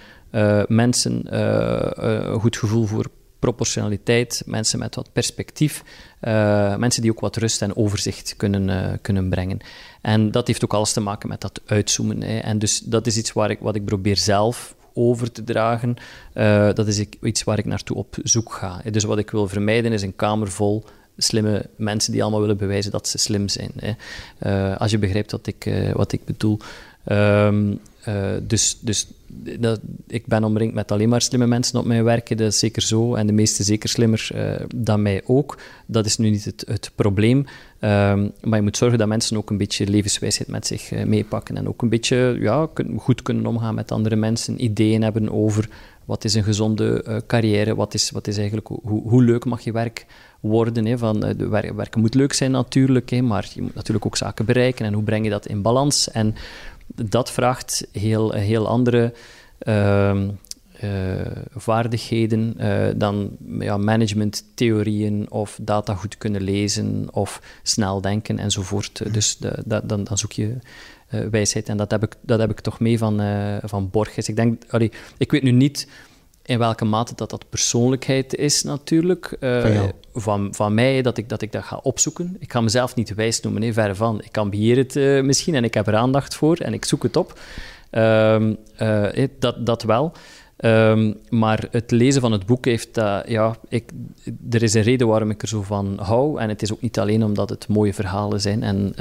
[0.68, 1.36] mensen,
[2.32, 3.06] een goed gevoel voor
[3.40, 5.82] proportionaliteit, mensen met wat perspectief,
[6.20, 9.58] uh, mensen die ook wat rust en overzicht kunnen, uh, kunnen brengen.
[10.00, 12.22] En dat heeft ook alles te maken met dat uitzoomen.
[12.22, 12.38] Hè.
[12.38, 15.96] En dus dat is iets waar ik, wat ik probeer zelf over te dragen.
[16.34, 18.82] Uh, dat is iets waar ik naartoe op zoek ga.
[18.90, 20.84] Dus wat ik wil vermijden is een kamer vol
[21.16, 23.72] slimme mensen die allemaal willen bewijzen dat ze slim zijn.
[23.76, 24.76] Hè.
[24.76, 26.58] als je begrijpt wat ik, wat ik bedoel.
[27.06, 29.06] Um, uh, dus dus
[29.58, 32.82] dat, ik ben omringd met alleen maar slimme mensen op mijn werk, dat is zeker
[32.82, 33.14] zo.
[33.14, 35.58] En de meeste zeker slimmer uh, dan mij ook.
[35.86, 37.38] Dat is nu niet het, het probleem.
[37.38, 41.56] Um, maar je moet zorgen dat mensen ook een beetje levenswijsheid met zich uh, meepakken.
[41.56, 44.64] En ook een beetje ja, goed kunnen omgaan met andere mensen.
[44.64, 45.68] Ideeën hebben over
[46.04, 49.72] wat is een gezonde carrière, wat is, wat is eigenlijk, hoe, hoe leuk mag je
[49.72, 50.06] werk
[50.40, 50.86] worden.
[50.86, 51.20] Hè, van,
[51.76, 54.86] werken moet leuk zijn natuurlijk, hè, maar je moet natuurlijk ook zaken bereiken.
[54.86, 56.10] En hoe breng je dat in balans?
[56.10, 56.34] En
[56.94, 59.14] dat vraagt heel, heel andere
[59.62, 60.20] uh,
[60.84, 69.12] uh, vaardigheden uh, dan ja, managementtheorieën of data goed kunnen lezen of snel denken enzovoort.
[69.12, 70.56] Dus dan, dan zoek je
[71.08, 73.20] eh, wijsheid en dat heb ik, dat heb ik toch mee van,
[73.62, 74.28] van Borges.
[74.28, 74.62] Ik denk,
[75.18, 75.88] ik weet nu niet
[76.50, 79.36] in welke mate dat dat persoonlijkheid is natuurlijk.
[79.40, 79.82] Uh,
[80.14, 82.36] van, van, mij, dat ik, dat ik dat ga opzoeken.
[82.38, 84.22] Ik ga mezelf niet wijs noemen, nee, verre van.
[84.22, 87.16] Ik beheer het uh, misschien en ik heb er aandacht voor en ik zoek het
[87.16, 87.38] op.
[87.90, 88.52] Uh,
[89.38, 90.12] dat, dat wel.
[90.64, 92.96] Um, maar het lezen van het boek heeft...
[93.26, 93.90] ja, ik,
[94.50, 96.40] er is een reden waarom ik er zo van hou.
[96.40, 98.62] En het is ook niet alleen omdat het mooie verhalen zijn.
[98.62, 98.92] En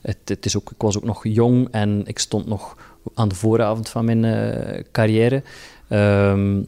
[0.00, 2.76] het, het, is ook, ik was ook nog jong en ik stond nog
[3.14, 5.42] aan de vooravond van mijn carrière.
[5.88, 6.66] Um,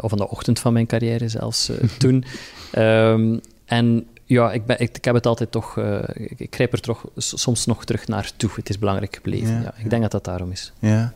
[0.00, 2.24] of aan de ochtend van mijn carrière zelfs toen.
[2.70, 5.78] Ehm, en ja, ik, ben, ik, heb het altijd toch...
[6.12, 8.50] ik, ik grijp er toch soms nog terug naartoe.
[8.54, 9.62] Het is belangrijk gebleven.
[9.62, 10.72] Ja, ik denk dat dat daarom is.
[10.78, 11.12] Ja.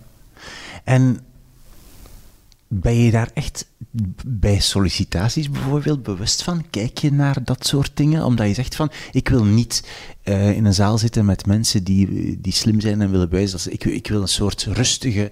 [0.84, 1.20] En
[2.72, 3.66] ben je daar echt
[4.26, 6.64] bij sollicitaties bijvoorbeeld bewust van?
[6.70, 8.24] Kijk je naar dat soort dingen?
[8.24, 9.88] Omdat je zegt van, ik wil niet
[10.24, 13.72] uh, in een zaal zitten met mensen die, die slim zijn en willen bewijzen.
[13.72, 15.30] Ik, ik wil een soort rustige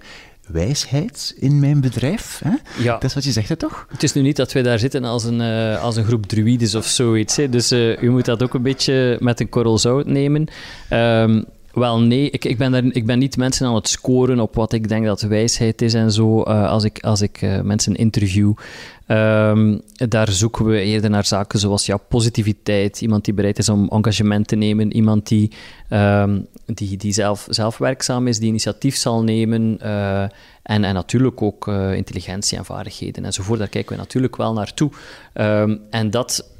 [0.51, 2.41] wijsheid in mijn bedrijf.
[2.43, 2.83] Hè?
[2.83, 2.93] Ja.
[2.93, 3.85] Dat is wat je zegt, hè, toch?
[3.91, 6.75] Het is nu niet dat wij daar zitten als een, uh, als een groep druides
[6.75, 7.35] of zoiets.
[7.35, 7.49] Hè?
[7.49, 10.47] Dus uh, u moet dat ook een beetje met een korrel zout nemen.
[10.93, 11.45] Um,
[11.79, 12.29] wel, nee.
[12.29, 15.05] Ik, ik, ben daar, ik ben niet mensen aan het scoren op wat ik denk
[15.05, 16.39] dat wijsheid is en zo.
[16.39, 18.53] Uh, als ik, als ik uh, mensen interview,
[19.07, 23.01] um, daar zoeken we eerder naar zaken zoals ja, positiviteit.
[23.01, 24.93] Iemand die bereid is om engagement te nemen.
[24.93, 25.51] Iemand die,
[25.89, 29.79] um, die, die zelf, zelf werkzaam is, die initiatief zal nemen.
[29.83, 30.21] Uh,
[30.63, 33.59] en, en natuurlijk ook intelligentie en vaardigheden enzovoort.
[33.59, 34.91] Daar kijken we natuurlijk wel naartoe.
[35.33, 36.57] Um, en dat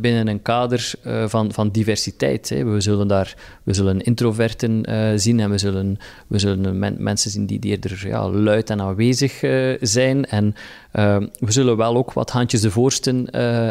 [0.00, 2.48] binnen een kader uh, van, van diversiteit.
[2.48, 2.64] Hè.
[2.64, 7.30] We zullen daar we zullen introverten uh, zien en we zullen, we zullen men, mensen
[7.30, 10.24] zien die, die eerder luid en aanwezig uh, zijn.
[10.24, 10.54] En
[11.38, 13.26] we zullen wel ook wat handjes de voorsten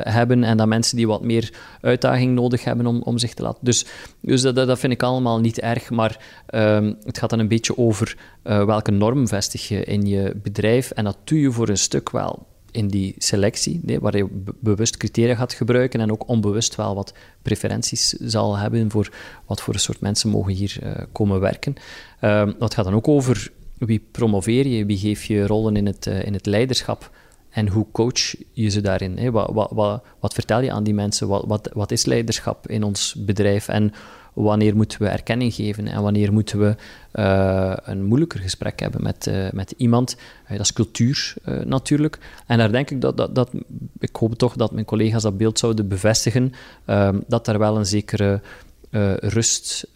[0.09, 3.65] hebben en dan mensen die wat meer uitdaging nodig hebben om, om zich te laten.
[3.65, 3.85] Dus,
[4.21, 7.77] dus dat, dat vind ik allemaal niet erg, maar ehm, het gaat dan een beetje
[7.77, 10.91] over welke norm vestig je in je bedrijf.
[10.91, 14.27] En dat doe je voor een stuk wel in die selectie, waar je
[14.59, 19.11] bewust criteria gaat gebruiken en ook onbewust wel wat preferenties zal hebben voor
[19.45, 21.75] wat voor een soort mensen mogen hier uh, komen werken.
[22.21, 26.05] Uh, dat gaat dan ook over wie promoveer je, wie geef je rollen in het,
[26.05, 27.11] uh, in het leiderschap
[27.49, 29.17] en hoe coach je ze daarin?
[29.17, 29.31] Hè?
[29.31, 31.27] Wat, wat, wat, wat, vertel je aan die mensen?
[31.27, 33.67] Wat, wat, wat is leiderschap in ons bedrijf?
[33.67, 33.93] En
[34.33, 36.75] wanneer moeten we erkenning geven en wanneer moeten we
[37.13, 40.15] uh, een moeilijker gesprek hebben met, uh, met iemand.
[40.43, 41.33] Uh, dat is cultuur
[41.65, 42.19] natuurlijk.
[42.47, 43.49] En daar denk ik dat, dat, dat,
[43.99, 46.53] ik hoop toch dat mijn collega's dat beeld zouden bevestigen,
[46.85, 48.41] ehm, dat er wel een zekere
[49.19, 49.87] rust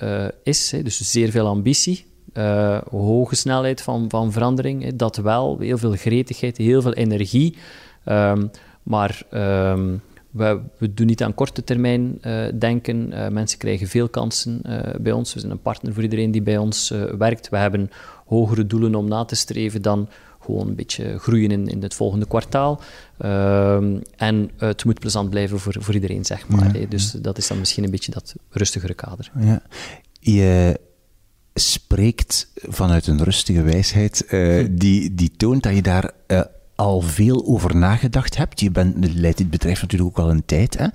[0.43, 0.71] is.
[0.71, 0.83] Hè.
[0.83, 2.05] Dus zeer veel ambitie,
[2.89, 7.57] hoge snelheid van, van verandering, dat wel, heel veel gretigheid, heel veel energie.
[8.05, 8.51] Um,
[8.83, 13.11] maar um, we, we, doen niet aan korte termijn uh, denken.
[13.13, 15.33] Uh, mensen krijgen veel kansen uh, bij ons.
[15.33, 17.49] We zijn een partner voor iedereen die bij ons werkt.
[17.49, 17.89] We hebben
[18.25, 20.09] hogere doelen om na te streven dan
[20.41, 22.81] gewoon een beetje groeien in, in het volgende kwartaal.
[23.17, 26.79] Ehm, en het moet plezant blijven voor, voor iedereen, zeg maar.
[26.79, 29.31] Ja, dus dat is dan misschien een beetje dat rustigere kader.
[29.39, 29.61] Ja.
[30.19, 30.79] Je
[31.53, 34.67] spreekt vanuit een rustige wijsheid hm.
[34.71, 36.11] die, die toont dat je daar
[36.77, 38.59] al veel over nagedacht hebt.
[38.59, 40.77] Je bent, leidt dit bedrijf natuurlijk ook al een tijd.
[40.77, 40.87] Hè?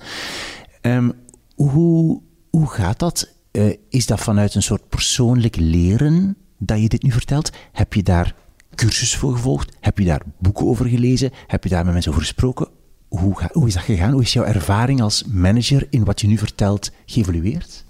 [0.81, 1.11] Ehm,
[1.55, 2.21] hoe,
[2.51, 3.35] hoe gaat dat?
[3.53, 7.51] Uh, is dat vanuit een soort persoonlijk leren dat je dit nu vertelt?
[7.73, 8.35] Heb je daar
[8.75, 9.77] cursus voor gevolgd?
[9.81, 11.31] Heb je daar boeken over gelezen?
[11.47, 12.69] Heb je daar met mensen over gesproken?
[13.09, 14.13] Hoe, ga, hoe is dat gegaan?
[14.13, 17.85] Hoe is jouw ervaring als manager in wat je nu vertelt geëvolueerd?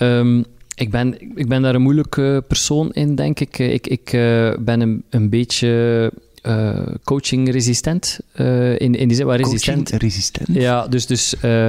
[0.00, 3.58] Um, ik, ben, ik ben daar een moeilijke persoon in, denk ik.
[3.58, 6.12] Ik, ik uh, ben een, een beetje
[6.42, 8.20] uh, coaching resistent.
[8.34, 9.90] Uh, in, in die zin, waar resistent.
[9.90, 10.48] resistent?
[10.52, 11.68] Ja, dus, dus uh,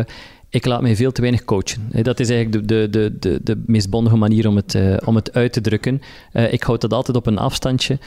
[0.49, 1.89] ik laat mij veel te weinig coachen.
[2.01, 5.33] Dat is eigenlijk de, de, de, de, de meest bondige manier om het, om het
[5.33, 6.01] uit te drukken.
[6.49, 7.99] ik houd dat altijd op een afstandje.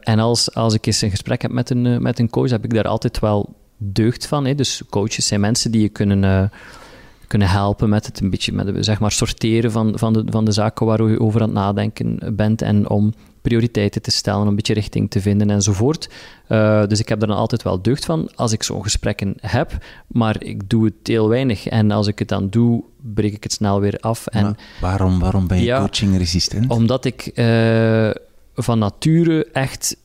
[0.00, 2.74] en als, als ik eens een gesprek heb met een, met een coach, heb ik
[2.74, 4.44] daar altijd wel deugd van.
[4.44, 4.54] Hè.
[4.54, 6.50] Dus coaches zijn mensen die je kunnen
[7.26, 10.52] kunnen helpen met het een beetje met, zeg maar, sorteren van, van, de, van de
[10.52, 13.12] zaken waar je over aan het nadenken bent en om
[13.44, 16.08] prioriteiten te stellen, een beetje richting te vinden enzovoort.
[16.48, 19.84] Uh, dus ik heb er dan altijd wel deugd van als ik zo'n gesprekken heb,
[20.06, 21.66] maar ik doe het heel weinig.
[21.66, 24.26] En als ik het dan doe, breek ik het snel weer af.
[24.26, 26.70] En, waarom, waarom ben je ja, coaching-resistent?
[26.70, 28.10] Omdat ik uh,
[28.54, 29.96] van nature echt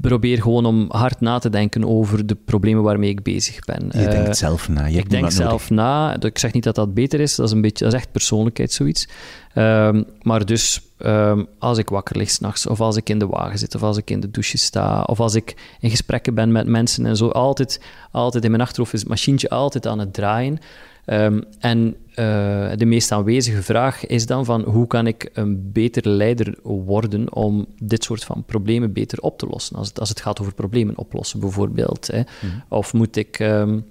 [0.00, 3.84] probeer gewoon om hard na te denken over de problemen waarmee ik bezig ben.
[3.90, 4.86] Je denkt eh, zelf na.
[4.86, 6.20] Je ik denk zelf na.
[6.20, 8.72] Ik zeg niet dat dat beter is, dat is, een beetje, dat is echt persoonlijkheid,
[8.72, 9.08] zoiets.
[9.54, 13.58] Um, maar dus um, als ik wakker lig s'nachts, of als ik in de wagen
[13.58, 16.66] zit, of als ik in de douche sta, of als ik in gesprekken ben met
[16.66, 20.58] mensen en zo, altijd, altijd in mijn achterhoofd is het machientje altijd aan het draaien.
[21.06, 26.08] Um, en uh, de meest aanwezige vraag is dan van hoe kan ik een beter
[26.08, 29.76] leider worden om dit soort van problemen beter op te lossen?
[29.76, 32.06] Als het, als het gaat over problemen oplossen bijvoorbeeld.
[32.06, 32.20] Hè?
[32.20, 32.58] Mhm.
[32.68, 33.38] Of moet ik...
[33.38, 33.84] Um,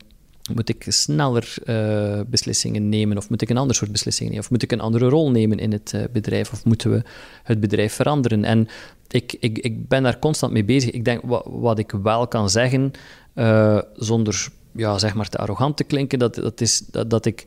[0.54, 4.46] moet ik sneller uh, beslissingen nemen of moet ik een ander soort beslissingen nemen?
[4.46, 7.04] Of moet ik een andere rol nemen in het uh, bedrijf of moeten we
[7.44, 8.44] het bedrijf veranderen?
[8.44, 8.68] En
[9.08, 10.92] ik, ik, ik ben daar constant mee bezig.
[10.92, 12.92] Ik denk wat, wat ik wel kan zeggen,
[13.36, 17.46] uh, zonder ja, zeg maar te arrogant te klinken, dat, dat is dat, dat ik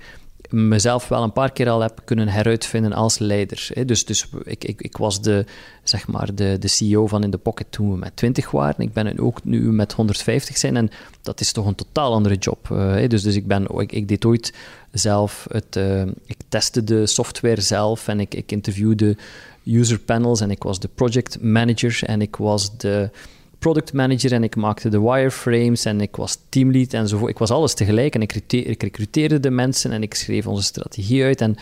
[0.50, 3.68] mezelf wel een paar keer al heb kunnen heruitvinden als leider.
[3.84, 5.44] Dus, dus ik, ik, ik was de,
[5.82, 8.84] zeg maar de, de CEO van In The Pocket toen we met 20 waren.
[8.84, 10.90] Ik ben ook nu met 150 zijn en
[11.22, 12.68] dat is toch een totaal andere job.
[12.72, 14.52] Uh, dus, dus ik, ben, ik, ik deed ooit
[14.92, 15.76] zelf het...
[15.76, 19.16] Uh, ik testte de software zelf en ik, ik interviewde
[19.64, 23.10] user panels en ik was de project manager en ik was de
[23.58, 27.30] product manager en ik maakte de wireframes en ik was teamlead enzovoort.
[27.30, 31.24] Ik was alles tegelijk en ik, ik recruteerde de mensen en ik schreef onze strategie
[31.24, 31.56] uit en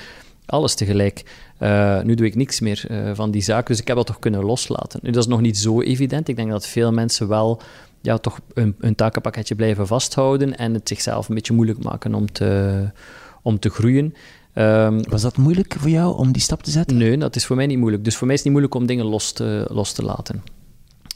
[0.46, 1.22] alles tegelijk.
[1.60, 4.18] Uh, nu doe ik niks meer uh, van die zaken, dus ik heb dat toch
[4.18, 5.00] kunnen loslaten.
[5.02, 6.28] Nu, dat is nog niet zo evident.
[6.28, 7.60] Ik denk dat veel mensen wel
[8.00, 12.32] ja, toch een, een takenpakketje blijven vasthouden en het zichzelf een beetje moeilijk maken om
[12.32, 12.90] te,
[13.42, 14.14] om te groeien.
[14.54, 16.96] Um, Was dat moeilijk voor jou om die stap te zetten?
[16.96, 18.04] Nee, dat is voor mij niet moeilijk.
[18.04, 20.42] Dus voor mij is het niet moeilijk om dingen los te, los te laten.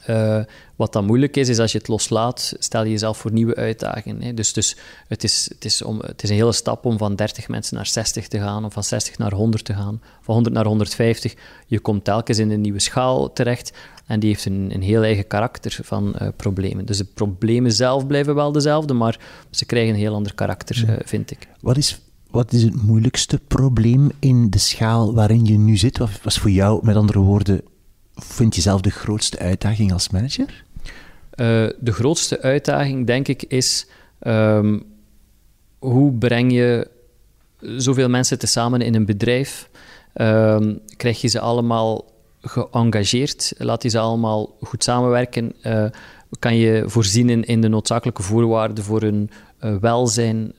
[0.09, 0.41] Uh,
[0.77, 4.23] wat dan moeilijk is, is als je het loslaat, stel je jezelf voor nieuwe uitdagingen.
[4.23, 4.35] Hè.
[4.35, 4.77] Dus, dus
[5.09, 7.87] het, is, het, is om, het is een hele stap om van 30 mensen naar
[7.87, 11.35] 60 te gaan, of van 60 naar 100 te gaan, van 100 naar 150.
[11.67, 13.73] Je komt telkens in een nieuwe schaal terecht
[14.07, 16.85] en die heeft een, een heel eigen karakter van uh, problemen.
[16.85, 20.97] Dus de problemen zelf blijven wel dezelfde, maar ze krijgen een heel ander karakter, uh,
[21.05, 21.49] vind ik.
[21.61, 22.01] Wat is
[22.31, 25.99] wat is het moeilijkste probleem in de schaal waarin je nu zit?
[25.99, 27.63] Wat was voor jou, met andere woorden,
[28.19, 30.65] vind je zelf de grootste uitdaging als manager?
[31.37, 33.87] Uh, de grootste uitdaging, denk ik, is
[34.23, 34.83] um,
[35.79, 36.89] hoe breng je
[37.61, 39.69] zoveel mensen tezamen in een bedrijf?
[40.15, 43.55] Um, krijg je ze allemaal geëngageerd?
[43.59, 45.53] Laat je ze allemaal goed samenwerken?
[45.67, 45.85] Uh,
[46.39, 49.31] kan je voorzien in, de noodzakelijke voorwaarden voor hun
[49.61, 50.53] uh, welzijn?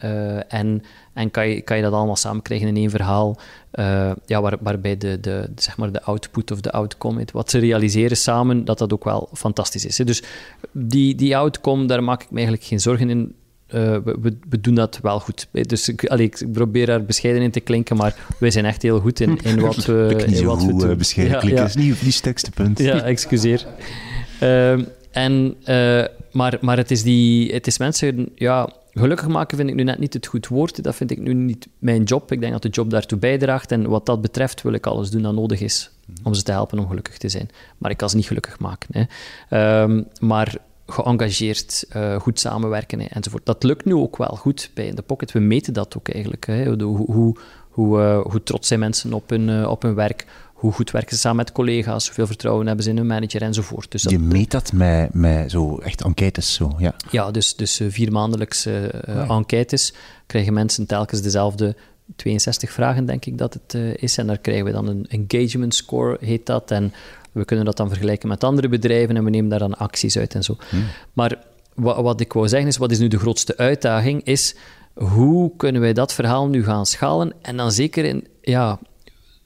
[0.48, 0.84] en
[1.20, 3.40] en kan je, kan je dat allemaal samen krijgen in één verhaal,
[3.74, 7.60] uh, ja, waar, waarbij de, de, zeg maar de output of de outcome, wat ze
[7.60, 9.98] realiseren samen, dat dat ook wel fantastisch is.
[9.98, 10.04] Hè.
[10.04, 10.24] Dus
[10.72, 13.34] die, die outcome, daar maak ik me eigenlijk geen zorgen in.
[13.68, 15.48] We, we, doen dat wel goed.
[15.52, 19.00] Dus ik, allee, ik probeer daar bescheiden in te klinken, maar wij zijn echt heel
[19.00, 20.98] goed in, in wat we, in wat we doen.
[20.98, 21.70] Bescheiden ja, klinken, ja.
[21.70, 22.80] is niet, niet sterkste punt.
[22.80, 23.66] Ja, excuseer.
[24.44, 24.72] Uh,
[25.12, 25.56] en,
[26.32, 28.70] maar, maar het is, die, het is mensen ja,
[29.00, 30.84] Gelukkig maken vind ik nu net niet het goed woord.
[30.84, 32.32] Dat vind ik nu niet mijn job.
[32.32, 33.72] Ik denk dat de job daartoe bijdraagt.
[33.72, 35.92] En wat dat betreft wil ik alles doen dat nodig is
[36.24, 37.50] om ze te helpen om gelukkig te zijn.
[37.78, 39.08] Maar ik kan ze niet gelukkig maken.
[39.50, 39.82] Hè.
[39.82, 40.56] Um, maar
[40.88, 43.46] geëngageerd, uh, goed samenwerken hè, enzovoort.
[43.46, 45.32] Dat lukt nu ook wel goed bij de Pocket.
[45.32, 46.46] We meten dat ook eigenlijk.
[46.46, 46.66] Hè.
[46.66, 47.36] Hoe, hoe,
[47.70, 50.26] hoe, uh, hoe trots zijn mensen op hun, uh, op hun werk?
[50.60, 53.92] Hoe goed werken ze samen met collega's, hoeveel vertrouwen hebben ze in hun manager enzovoort.
[53.92, 56.96] Dus dat, je meet dat met, met zo echt enquêtes zo, ja?
[57.12, 59.94] Ja, dus, dus vier maandelijkse uh, enquêtes
[60.26, 61.76] krijgen mensen telkens dezelfde
[62.16, 64.18] 62 vragen, denk ik dat het uh, is.
[64.18, 66.72] En daar krijgen we dan een engagement score, heet dat.
[66.72, 66.94] En
[67.32, 70.36] we kunnen dat dan vergelijken met andere bedrijven en we nemen daar dan acties uit
[70.36, 70.58] en zo.
[70.70, 70.86] Hmm.
[71.14, 71.38] Maar
[71.74, 74.56] wat, wat ik wou zeggen is, wat is nu de grootste uitdaging, is
[74.94, 77.34] hoe kunnen wij dat verhaal nu gaan schalen?
[77.42, 78.80] En dan zeker in, ja,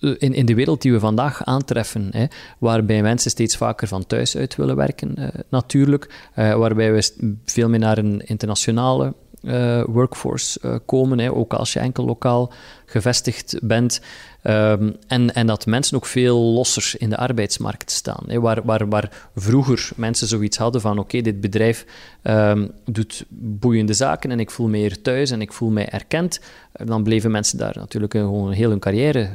[0.04, 2.26] in, in de wereld die we vandaag aantreffen, hè,
[2.60, 7.12] waarbij mensen steeds vaker van thuis uit willen werken, uh, natuurlijk, uh, waarbij we
[7.46, 9.14] veel meer naar een internationale
[9.44, 12.52] uh, workforce komen, hè, ook als je enkel lokaal
[12.86, 14.02] gevestigd bent.
[14.44, 18.24] Um, en, en dat mensen ook veel losser in de arbeidsmarkt staan.
[18.28, 21.86] Hè, waar, waar, waar vroeger mensen zoiets hadden van oké, dit bedrijf
[22.24, 26.40] um, doet boeiende zaken en ik voel me hier thuis en ik voel mij erkend,
[26.72, 29.30] dan bleven mensen daar natuurlijk gewoon heel hun carrière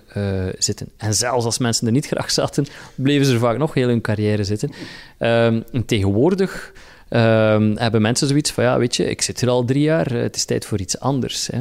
[0.59, 0.89] zitten.
[0.97, 4.01] En zelfs als mensen er niet graag zaten, bleven ze er vaak nog heel hun
[4.01, 4.71] carrière zitten.
[5.19, 6.73] En tegenwoordig
[7.11, 10.37] Um, hebben mensen zoiets van, ja, weet je, ik zit hier al drie jaar, het
[10.37, 11.51] is tijd voor iets anders.
[11.53, 11.59] Hè.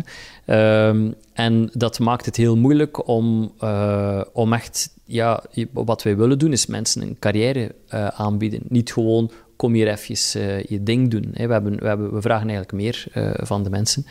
[0.89, 6.39] Um, en dat maakt het heel moeilijk om, uh, om echt, ja, wat wij willen
[6.39, 8.59] doen, is mensen een carrière uh, aanbieden.
[8.67, 11.29] Niet gewoon, kom hier even je ding doen.
[11.33, 11.47] Hè.
[11.47, 14.05] We, hebben, we, vragen eigenlijk meer van de mensen.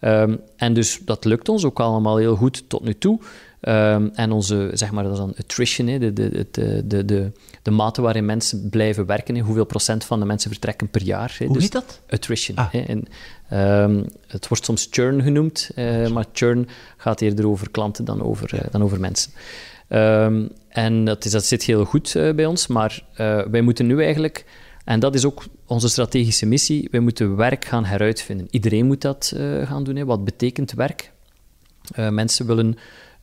[0.00, 3.20] Um, en dus dat lukt ons ook allemaal heel goed tot nu toe.
[3.68, 7.32] Um, en onze, zeg maar, dat is dan attrition, hè, de, de, de, de, de,
[7.62, 9.38] de mate waarin mensen blijven werken.
[9.38, 11.36] Hoeveel procent van de mensen vertrekken per jaar.
[11.38, 12.00] Hoe dus heet dat?
[12.10, 12.56] Attrition.
[12.56, 12.74] Ah.
[12.74, 13.08] En,
[13.82, 18.54] um, het wordt soms churn genoemd, uh, maar churn gaat eerder over klanten dan over,
[18.54, 19.32] uh, dan over mensen.
[19.88, 23.04] Um, en dat, is, dat zit heel goed uh, bij ons, maar
[23.50, 24.44] wij moeten nu eigenlijk...
[24.84, 26.88] En dat is ook onze strategische missie.
[26.90, 28.46] Wij moeten werk gaan heruitvinden.
[28.50, 29.32] Iedereen moet dat
[29.64, 29.96] gaan doen.
[29.96, 30.04] Hè.
[30.04, 31.12] Wat betekent werk?
[31.94, 32.76] mensen willen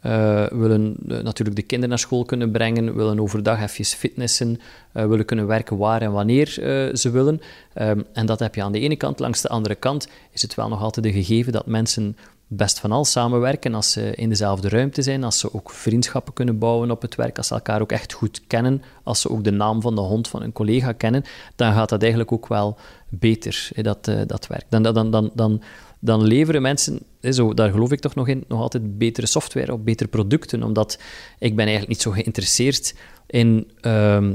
[0.05, 4.59] uh, willen uh, natuurlijk de kinderen naar school kunnen brengen, willen overdag even fitnessen,
[4.93, 6.47] uh, willen kunnen werken waar en wanneer
[6.93, 7.41] ze willen.
[7.81, 9.19] Um, en dat heb je aan de ene kant.
[9.19, 12.91] Langs de andere kant is het wel nog altijd een gegeven dat mensen best van
[12.91, 17.01] al samenwerken, als ze in dezelfde ruimte zijn, als ze ook vriendschappen kunnen bouwen op
[17.01, 19.95] het werk, als ze elkaar ook echt goed kennen, als ze ook de naam van
[19.95, 21.23] de hond van een collega kennen,
[21.55, 22.77] dan gaat dat eigenlijk ook wel
[23.09, 24.65] beter, dat, dat werk.
[24.69, 25.61] Dan, dan, dan, dan,
[26.03, 29.79] dan leveren mensen, zo, daar geloof ik toch nog in, nog altijd betere software of
[29.79, 30.99] betere producten, omdat
[31.39, 32.95] ik ben eigenlijk niet zo geïnteresseerd
[33.27, 34.27] in uh,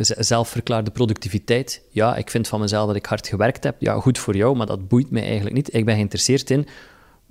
[0.00, 1.82] zelfverklaarde productiviteit.
[1.90, 3.76] Ja, ik vind van mezelf dat ik hard gewerkt heb.
[3.78, 5.74] Ja, goed voor jou, maar dat boeit mij eigenlijk niet.
[5.74, 6.66] Ik ben geïnteresseerd in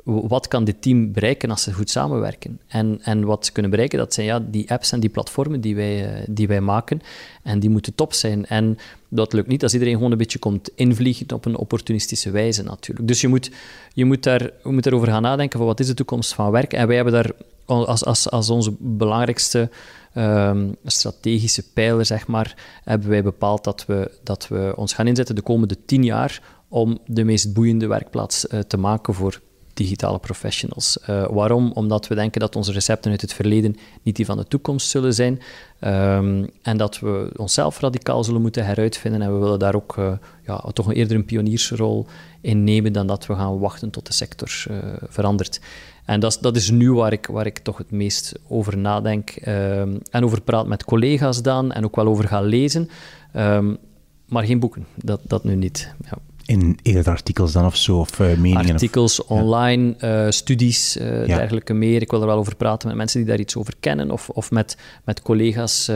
[0.06, 2.60] wat kan dit team bereiken als ze goed samenwerken?
[2.68, 5.76] En, en wat ze kunnen bereiken, dat zijn ja, die apps en die platformen die
[5.76, 7.02] wij, eh, die wij maken.
[7.44, 8.46] En die moeten top zijn.
[8.46, 8.78] En
[9.10, 13.08] dat lukt niet als iedereen gewoon een beetje komt invliegen op een opportunistische wijze natuurlijk.
[13.08, 13.52] Dus je moet,
[13.94, 16.74] je moet, daar, je moet daarover gaan nadenken van wat is de toekomst van werk.
[16.74, 17.32] En wij hebben daar
[17.66, 19.70] als, als, als onze belangrijkste
[20.18, 25.36] um, strategische pijler, zeg maar, hebben wij bepaald dat we, dat we ons gaan inzetten
[25.36, 29.42] de komende tien jaar om de meest boeiende werkplaats uh, te maken voor
[29.76, 30.98] digitale professionals.
[31.10, 31.72] Uh, waarom?
[31.72, 35.14] Omdat we denken dat onze recepten uit het verleden niet die van de toekomst zullen
[35.14, 35.42] zijn
[35.82, 40.12] um, en dat we onszelf radicaal zullen moeten heruitvinden en we willen daar ook uh,
[40.46, 42.06] ja, toch eerder een pioniersrol
[42.42, 45.60] in nemen dan dat we gaan wachten tot de sector uh, verandert.
[46.06, 49.36] En dat is, dat is nu waar ik, waar ik toch het meest over nadenk
[49.48, 52.90] um, en over praat met collega's dan en ook wel over ga lezen.
[53.36, 53.78] Um,
[54.26, 55.94] maar geen boeken, dat, dat nu niet.
[56.04, 56.18] Ja.
[56.46, 58.72] In eerder artikels dan of zo, of uh, meningen?
[58.72, 60.26] Artikels, online, ja.
[60.26, 61.38] uh, studies, uh, ja.
[61.38, 62.02] dergelijke meer.
[62.02, 64.52] Ik wil er wel over praten met mensen die daar iets over kennen, of, of
[64.52, 65.92] met, met collega's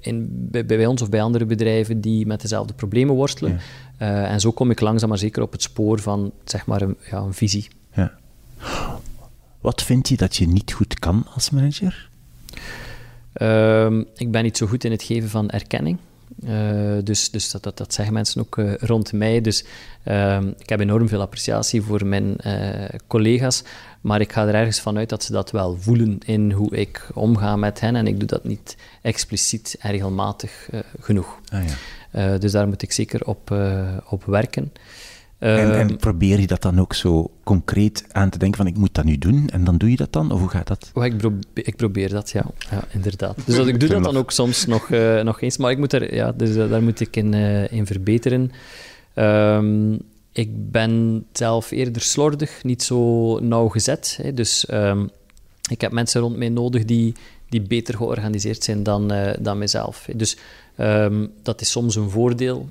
[0.00, 3.60] in, bij, bij, ons of bij andere bedrijven die met dezelfde problemen worstelen.
[3.98, 4.26] Ja.
[4.26, 7.18] en zo kom ik langzaam maar zeker op het spoor van zeg maar een, ja,
[7.18, 7.68] een visie.
[7.92, 8.12] Ja.
[9.60, 12.08] Wat vind je dat je niet goed kan als manager?
[13.34, 15.98] Uh, ik ben niet zo goed in het geven van erkenning.
[16.44, 19.40] Uh, dus dus dat, dat, dat zeggen mensen ook uh, rond mij.
[19.40, 19.64] Dus
[20.04, 23.62] uh, ik heb enorm veel appreciatie voor mijn eh, collega's,
[24.00, 27.08] maar ik ga er ergens van uit dat ze dat wel voelen in hoe ik
[27.14, 27.96] omga met hen.
[27.96, 30.68] En ik doe dat niet expliciet en regelmatig
[31.00, 31.40] genoeg.
[31.48, 31.60] Ah,
[32.10, 32.38] ja.
[32.38, 33.56] dus daar moet ik zeker op,
[34.08, 34.72] op werken.
[35.38, 38.76] En, en, ehm, probeer je dat dan ook zo concreet aan te denken van ik
[38.76, 40.30] moet dat nu doen en dan doe je dat dan?
[40.30, 40.90] Of hoe gaat dat?
[40.94, 42.44] Oh, ik, probeer, ik probeer dat, ja.
[42.70, 43.36] ja inderdaad.
[43.44, 45.92] Dus dat, ik doe dat dan ook soms nog, uh, nog eens, maar ik moet
[45.92, 48.52] er, ja, dus, uh, daar moet ik in, uh, in verbeteren.
[49.14, 49.98] Um,
[50.32, 54.18] ik ben zelf eerder slordig, niet zo nauwgezet.
[54.22, 55.10] Hè, dus um,
[55.70, 57.14] ik heb mensen rond mij nodig die,
[57.48, 60.08] die beter georganiseerd zijn dan, dan mijzelf.
[60.16, 60.36] Dus
[60.78, 62.68] um, dat is soms een voordeel,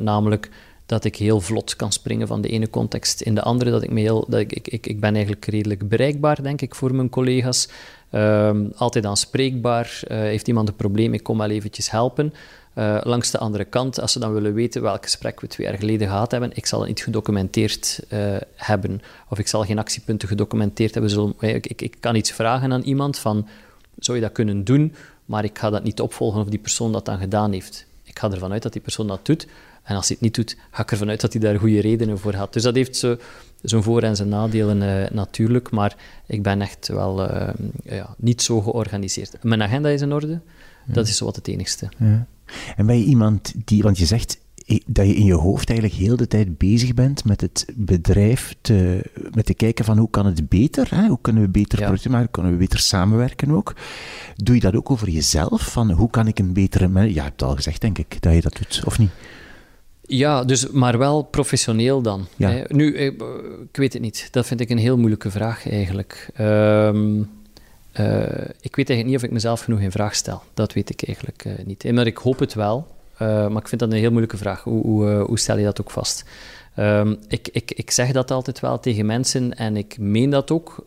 [0.00, 0.50] namelijk
[0.86, 3.70] dat ik heel vlot kan springen van de ene context in de andere.
[3.70, 6.94] Dat ik, me heel, dat ik, ik, ik ben eigenlijk redelijk bereikbaar, denk ik, voor
[6.94, 7.68] mijn collega's.
[8.12, 10.00] Um, altijd aanspreekbaar.
[10.08, 12.34] Uh, heeft iemand een probleem, ik kom wel eventjes helpen.
[12.74, 15.78] Uh, langs de andere kant, als ze dan willen weten welk gesprek we twee jaar
[15.78, 19.00] geleden gehad hebben, ik zal het niet gedocumenteerd uh, hebben.
[19.28, 21.10] Of ik zal geen actiepunten gedocumenteerd hebben.
[21.10, 23.46] Zullen, ik, ik, ik kan iets vragen aan iemand van,
[23.98, 24.94] zou je dat kunnen doen?
[25.24, 27.86] Maar ik ga dat niet opvolgen of die persoon dat dan gedaan heeft.
[28.02, 29.46] Ik ga ervan uit dat die persoon dat doet.
[29.86, 32.18] En als hij het niet doet, ga ik ervan uit dat hij daar goede redenen
[32.18, 32.52] voor had.
[32.52, 33.16] Dus dat heeft zo,
[33.62, 37.48] zijn voor- en zijn nadelen uh, natuurlijk, maar ik ben echt wel uh,
[37.84, 39.42] ja, niet zo georganiseerd.
[39.42, 40.40] Mijn agenda is in orde,
[40.86, 40.92] ja.
[40.92, 41.88] dat is zo wat het enigste.
[41.98, 42.26] Ja.
[42.76, 44.38] En ben je iemand die, want je zegt
[44.86, 49.10] dat je in je hoofd eigenlijk heel de tijd bezig bent met het bedrijf, te,
[49.32, 51.06] met te kijken van hoe kan het beter, hè?
[51.06, 53.74] hoe kunnen we beter producten maken, hoe kunnen we beter samenwerken ook.
[54.36, 56.88] Doe je dat ook over jezelf, van hoe kan ik een betere...
[56.92, 59.10] Ja, je hebt al gezegd, denk ik, dat je dat doet, of niet?
[60.06, 62.26] Ja, dus, maar wel professioneel dan.
[62.36, 62.50] Ja.
[62.50, 62.62] Hè?
[62.68, 63.26] Nu, ik, eh,
[63.70, 64.28] ik, weet het niet.
[64.30, 66.28] Dat vind ik een heel moeilijke vraag eigenlijk.
[66.40, 67.30] Um,
[68.00, 68.22] uh,
[68.60, 70.42] ik weet eigenlijk niet of ik mezelf genoeg in vraag stel.
[70.54, 71.92] Dat weet ik eigenlijk uh, niet.
[71.92, 72.86] Maar ik hoop het wel.
[73.18, 74.62] maar ik vind dat een heel moeilijke vraag.
[74.62, 76.24] Hoe, hoe, hoe stel je dat ook vast?
[76.78, 80.84] Um, ik, ik, ik zeg dat altijd wel tegen mensen en ik meen dat ook.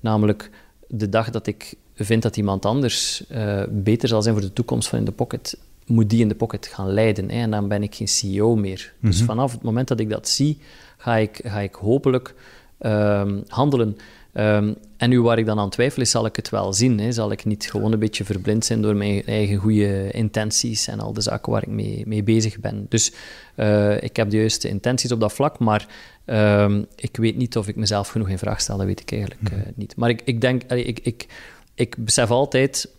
[0.00, 0.50] namelijk,
[0.86, 3.24] de dag dat ik vind dat iemand anders
[3.68, 5.58] beter zal zijn voor de toekomst van In The Pocket,
[5.88, 7.30] moet die in de pocket gaan leiden.
[7.30, 8.92] Hè, en dan ben ik geen CEO meer.
[9.00, 9.26] Dus mhm.
[9.26, 10.58] vanaf het moment dat ik dat zie,
[10.96, 12.34] ga ik, ga ik hopelijk
[12.80, 13.96] um, handelen.
[14.34, 17.00] Um, en nu waar ik dan aan twijfel is, zal ik het wel zien.
[17.00, 17.12] Hè.
[17.12, 21.12] Zal ik niet gewoon een beetje verblind zijn door mijn eigen goede intenties en al
[21.12, 22.86] de zaken waar ik mee, mee bezig ben.
[22.88, 23.12] Dus
[23.56, 25.86] uh, ik heb de juiste intenties op dat vlak, maar
[26.26, 28.76] um, ik weet niet of ik mezelf genoeg in vraag stel.
[28.76, 29.96] Dat weet ik eigenlijk uh, niet.
[29.96, 31.26] Maar ik, ik denk, ik, ik,
[31.74, 32.90] ik besef altijd...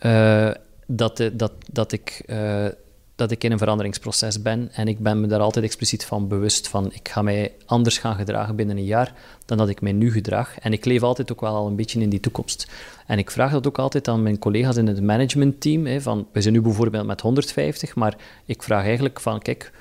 [0.00, 0.50] Uh,
[0.90, 2.66] dat, dat, dat, ik, uh,
[3.14, 4.68] dat ik in een veranderingsproces ben.
[4.72, 6.92] En ik ben me daar altijd expliciet van bewust van.
[6.92, 9.14] Ik ga mij anders gaan gedragen binnen een jaar
[9.44, 10.58] dan dat ik mij nu gedraag.
[10.58, 12.68] En ik leef altijd ook wel al een beetje in die toekomst.
[13.06, 16.00] En ik vraag dat ook altijd aan mijn collega's in het managementteam.
[16.00, 19.72] Van, we zijn nu bijvoorbeeld met 150, maar ik vraag eigenlijk van, kijk,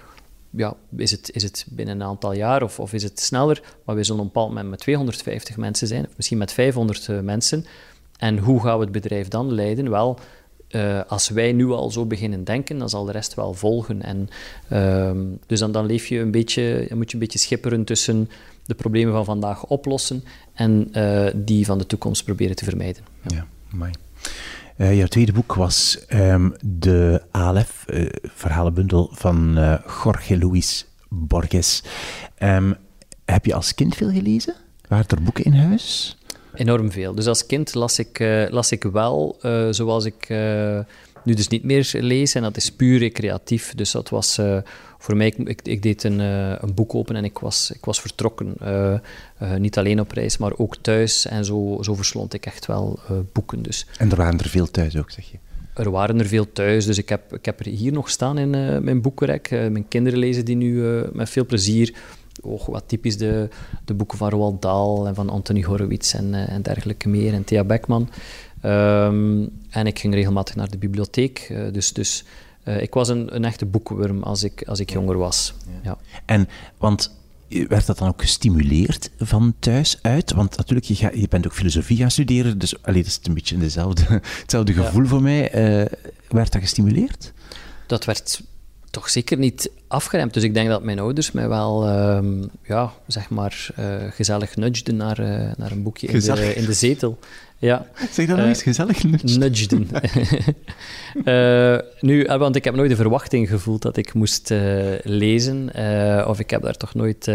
[0.50, 3.62] ja, is, het, is het binnen een aantal jaar of, of is het sneller?
[3.86, 7.08] Maar we zullen op een bepaald moment met 250 mensen zijn, of misschien met 500
[7.08, 7.66] uh, mensen.
[8.18, 9.90] En hoe gaan we het bedrijf dan leiden?
[9.90, 10.20] Wel,
[10.72, 14.02] uh, als wij nu al zo beginnen denken, dan zal de rest wel volgen.
[14.02, 14.30] En,
[14.72, 15.12] uh,
[15.46, 18.30] dus dan, leef je een beetje, moet je een beetje schipperen tussen
[18.66, 23.04] de problemen van vandaag oplossen en uh, die van de toekomst proberen te vermijden.
[23.28, 23.92] Ja, mooi.
[24.78, 27.86] Uh, jouw tweede boek was um, de Alef,
[28.24, 29.54] verhalenbundel van
[30.04, 31.84] Jorge Luis Borges.
[32.40, 32.76] Um,
[33.26, 34.56] heb je als kind veel gelezen?
[34.88, 36.17] Waren er boeken in huis?
[36.58, 37.14] Enorm veel.
[37.14, 40.80] Dus als kind las ik, uh, las ik wel, uh, zoals ik uh,
[41.24, 43.76] nu dus niet meer lees, en dat is puur recreatief.
[43.76, 44.40] Dus dat was
[44.98, 48.56] voor mij, ik, ik deed een, een, boek open en ik was, ik was vertrokken.
[49.58, 51.26] niet alleen op reis, maar ook thuis.
[51.28, 53.00] En zo, zo verslond ik echt wel
[53.34, 53.62] boeken.
[53.62, 53.86] Dus.
[53.98, 55.38] En er waren er veel thuis ook, zeg je?
[55.74, 58.50] Er waren er veel thuis, dus ik heb, ik heb er hier nog staan in
[58.84, 59.50] mijn boekenrek.
[59.50, 61.96] mijn kinderen lezen die nu met veel plezier
[62.48, 63.50] oh, wat typisch de,
[63.86, 67.64] de boeken van Roald Dahl en van Anthony Horowitz en, en dergelijke meer, en Thea
[67.64, 68.10] Beckman.
[68.64, 72.24] Um, en ik ging regelmatig naar de bibliotheek, uh, dus, dus
[72.64, 75.54] uh, ik was een, een echte boekwurm als ik, als ik jonger was.
[75.66, 75.80] Ja.
[75.84, 75.98] ja.
[76.26, 77.16] En, want
[77.48, 80.34] werd dat dan ook gestimuleerd van thuis uit?
[80.34, 83.34] Want natuurlijk, je, ga, je bent ook filosofie gaan studeren, dus allee, dat is een
[83.34, 84.04] beetje dezelfde,
[84.42, 85.08] hetzelfde gevoel ja.
[85.08, 85.50] voor mij.
[86.30, 87.34] werd dat gestimuleerd?
[87.88, 88.42] Dat werd
[88.92, 90.34] toch zeker niet afgeremd.
[90.34, 92.20] Dus ik denk dat mijn ouders mij wel, uh,
[92.64, 96.74] ja, zeg maar, uh, gezellig nudgeden naar, uh, naar een boekje in de, in de,
[96.74, 97.20] zetel.
[97.58, 97.86] Ja.
[98.12, 99.40] Zeg dat nog eens, gezellig nudgeden?
[99.40, 99.88] Nudgeden.
[102.10, 104.54] nu, want ik heb nooit de verwachting gevoeld dat ik moest
[105.04, 105.72] lezen,
[106.28, 107.32] of ik heb daar toch nooit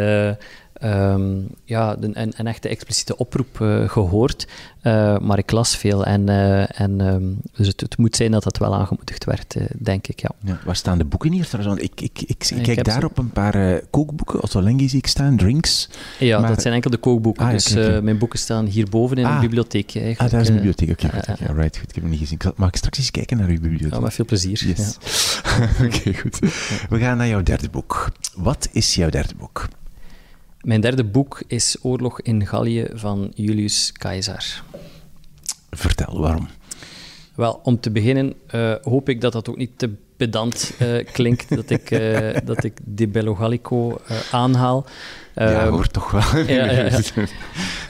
[0.84, 4.46] um, ja, een, een, een, echte expliciete oproep uh, gehoord.
[4.82, 6.04] Uh, maar ik las veel.
[6.04, 10.06] En, uh, en um, dus het, het, moet zijn dat dat wel aangemoedigd werd, denk
[10.06, 10.20] ik.
[10.20, 10.30] Ja.
[10.44, 10.58] ja.
[10.64, 11.82] waar staan de boeken hier trouwens?
[11.82, 14.42] Ik, ik, ik, ik kijk daar op een paar kookboeken.
[14.42, 15.88] Otto Lengi zie ik staan, drinks.
[16.18, 16.48] Ja, maar...
[16.48, 17.46] dat zijn enkel de kookboeken.
[17.46, 19.34] Ah, dus mijn boeken staan hierboven in ah.
[19.34, 19.94] de bibliotheek.
[19.94, 20.20] Eigenlijk.
[20.20, 20.90] Ah, daar is een bibliotheek.
[20.90, 21.88] Oké, okay, ja, right, goed.
[21.88, 22.38] Ik heb hem niet gezien.
[22.56, 23.92] Mag ik straks eens kijken naar uw bibliotheek?
[23.92, 24.64] Ja, met veel plezier.
[24.66, 24.98] Yes.
[25.84, 26.38] Oké, goed.
[26.88, 28.12] We gaan naar jouw derde boek.
[28.34, 29.68] Wat is jouw derde boek?
[30.62, 34.44] Mijn derde boek is Oorlog in Gallië van Julius Caesar.
[35.70, 36.48] Vertel, waarom?
[37.34, 41.56] Wel, om te beginnen uh, hoop ik dat dat ook niet te pedant uh, klinkt,
[41.56, 44.00] dat ik, uh, dat ik De Bello Gallico
[44.30, 44.86] aanhaal.
[45.34, 46.44] ja, ehm, hoort toch wel.
[46.56, 46.88] ja, ja,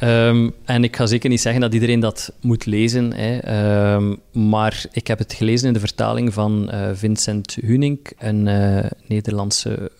[0.00, 0.28] ja.
[0.28, 3.94] um, en ik ga zeker niet zeggen dat iedereen dat moet lezen, hè.
[3.94, 8.42] Um, maar ik heb het gelezen in de vertaling van Vincent Hunink, een
[9.06, 9.90] Nederlandse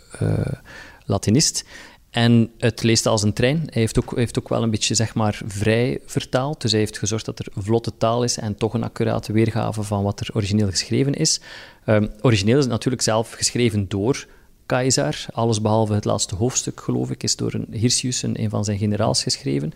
[1.05, 1.65] Latinist.
[2.13, 3.57] En het leest als een trein.
[3.57, 6.61] Hij heeft ook, heeft ook wel een beetje zeg maar, vrij vertaald.
[6.61, 10.03] Dus hij heeft gezorgd dat er vlotte taal is en toch een accurate weergave van
[10.03, 11.41] wat er origineel geschreven is.
[11.87, 14.27] Um, origineel is het natuurlijk zelf geschreven door
[14.67, 15.27] Caesar.
[15.33, 18.79] Alles behalve het laatste hoofdstuk, geloof ik, is door een Hircius, een, een van zijn
[18.79, 19.73] generaals, geschreven.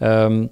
[0.00, 0.50] Um,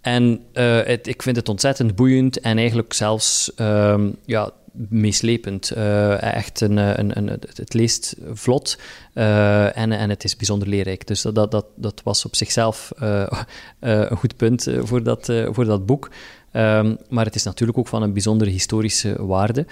[0.00, 4.50] en uh, het, ik vind het ontzettend boeiend en eigenlijk zelfs um, ja,
[4.88, 5.72] meeslepend.
[5.76, 8.78] Uh, echt een, een, een, het leest vlot
[9.14, 11.06] uh, en, en het is bijzonder leerrijk.
[11.06, 12.92] Dus dat, dat, dat was op zichzelf
[13.80, 16.10] een goed punt voor, dat, voor dat boek.
[16.52, 19.66] Um, maar het is natuurlijk ook van een bijzondere historische waarde.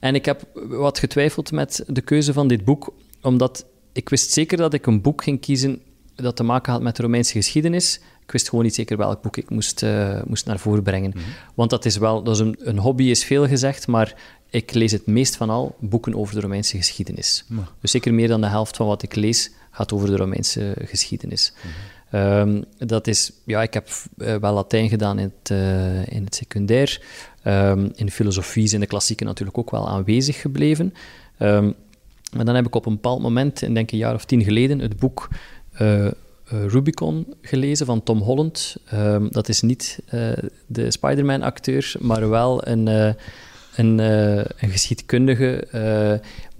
[0.00, 2.92] En ik heb wat getwijfeld met de keuze van dit boek,
[3.22, 5.82] omdat ik wist zeker dat ik een boek ging kiezen
[6.14, 8.00] dat te maken had met de Romeinse geschiedenis.
[8.28, 11.10] Ik wist gewoon niet zeker welk boek ik moest, uh, moest naar voren brengen.
[11.14, 11.32] Mm -hmm.
[11.54, 14.14] Want dat is wel, dat is een, een, hobby is veel gezegd, maar
[14.50, 17.44] ik lees het meest van al boeken over de Romeinse geschiedenis.
[17.80, 21.52] Dus zeker meer dan de helft van wat ik lees gaat over de Romeinse geschiedenis.
[21.62, 21.70] Mm
[22.10, 22.20] -hmm.
[22.20, 26.34] um, dat is, ja, ik heb uh, wel Latijn gedaan in het, uh, in het
[26.34, 27.02] secundair.
[27.44, 30.94] Um, in de filosofie zijn de klassieken natuurlijk ook wel aanwezig gebleven.
[31.38, 31.74] Um,
[32.36, 34.78] maar dan heb ik op een bepaald moment, ik denk een jaar of tien geleden,
[34.78, 35.28] het boek
[35.80, 36.06] uh,
[36.48, 38.76] Rubicon gelezen van Tom Holland.
[38.94, 40.32] Um, dat is niet uh,
[40.66, 43.14] de Spider-Man-acteur, maar wel een, uh,
[43.76, 45.68] een, geschiedkundige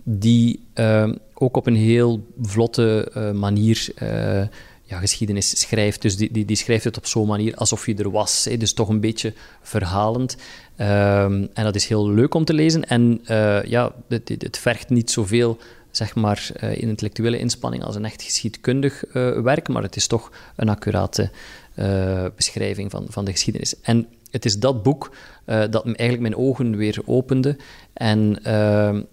[0.05, 3.89] die ehm, ook op een heel vlotte manier
[4.82, 6.03] ja, geschiedenis schrijft.
[6.03, 8.45] Dus die, die, die schrijft het op zo'n manier alsof je er was.
[8.45, 8.57] Hè.
[8.57, 9.32] Dus toch een beetje
[9.62, 10.36] verhalend.
[10.80, 12.84] Um, en dat is heel leuk om te lezen.
[12.84, 13.20] En
[13.64, 15.59] ja, het, het vergt niet zoveel
[15.99, 20.33] zeg maar, uh, intellectuele inspanning als een echt geschiedkundig uh, werk, maar het is toch
[20.57, 21.31] een accurate
[21.79, 23.81] uh, beschrijving van, van de geschiedenis.
[23.81, 25.11] En het is dat boek
[25.45, 27.57] dat eigenlijk mijn ogen weer opende
[27.93, 28.45] en,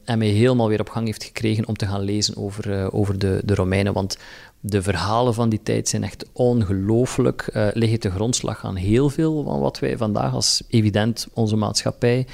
[0.05, 3.41] en mij helemaal weer op gang heeft gekregen om te gaan lezen over, over de,
[3.45, 3.93] de Romeinen.
[3.93, 4.17] Want
[4.59, 9.43] de verhalen van die tijd zijn echt ongelooflijk, uh, liggen te grondslag aan heel veel
[9.43, 12.27] van wat wij vandaag als evident onze maatschappij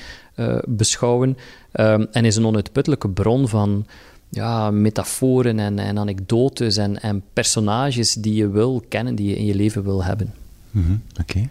[0.65, 1.37] beschouwen.
[1.73, 3.85] Um, en is een onuitputtelijke bron van
[4.31, 9.45] ja, metaforen en, en anekdotes en, en personages die je wil kennen, die je in
[9.45, 10.33] je leven wil hebben.
[10.71, 11.49] Mhm, oké.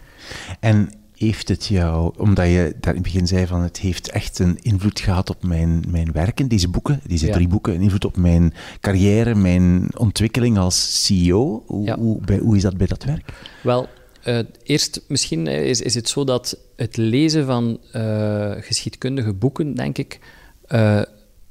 [0.59, 4.39] En heeft het jou, omdat je daar in het begin zei van het heeft echt
[4.39, 8.17] een invloed gehad op mijn, mijn werken, deze boeken, deze drie boeken, een invloed op
[8.17, 11.63] mijn carrière, mijn ontwikkeling als CEO?
[11.65, 13.33] Hoe, hoe, bij, hoe is dat bij dat werk?
[13.63, 13.87] Wel,
[14.25, 19.97] uh, eerst misschien is, is het zo dat het lezen van uh, geschiedkundige boeken, denk
[19.97, 20.19] ik,
[20.67, 21.01] uh,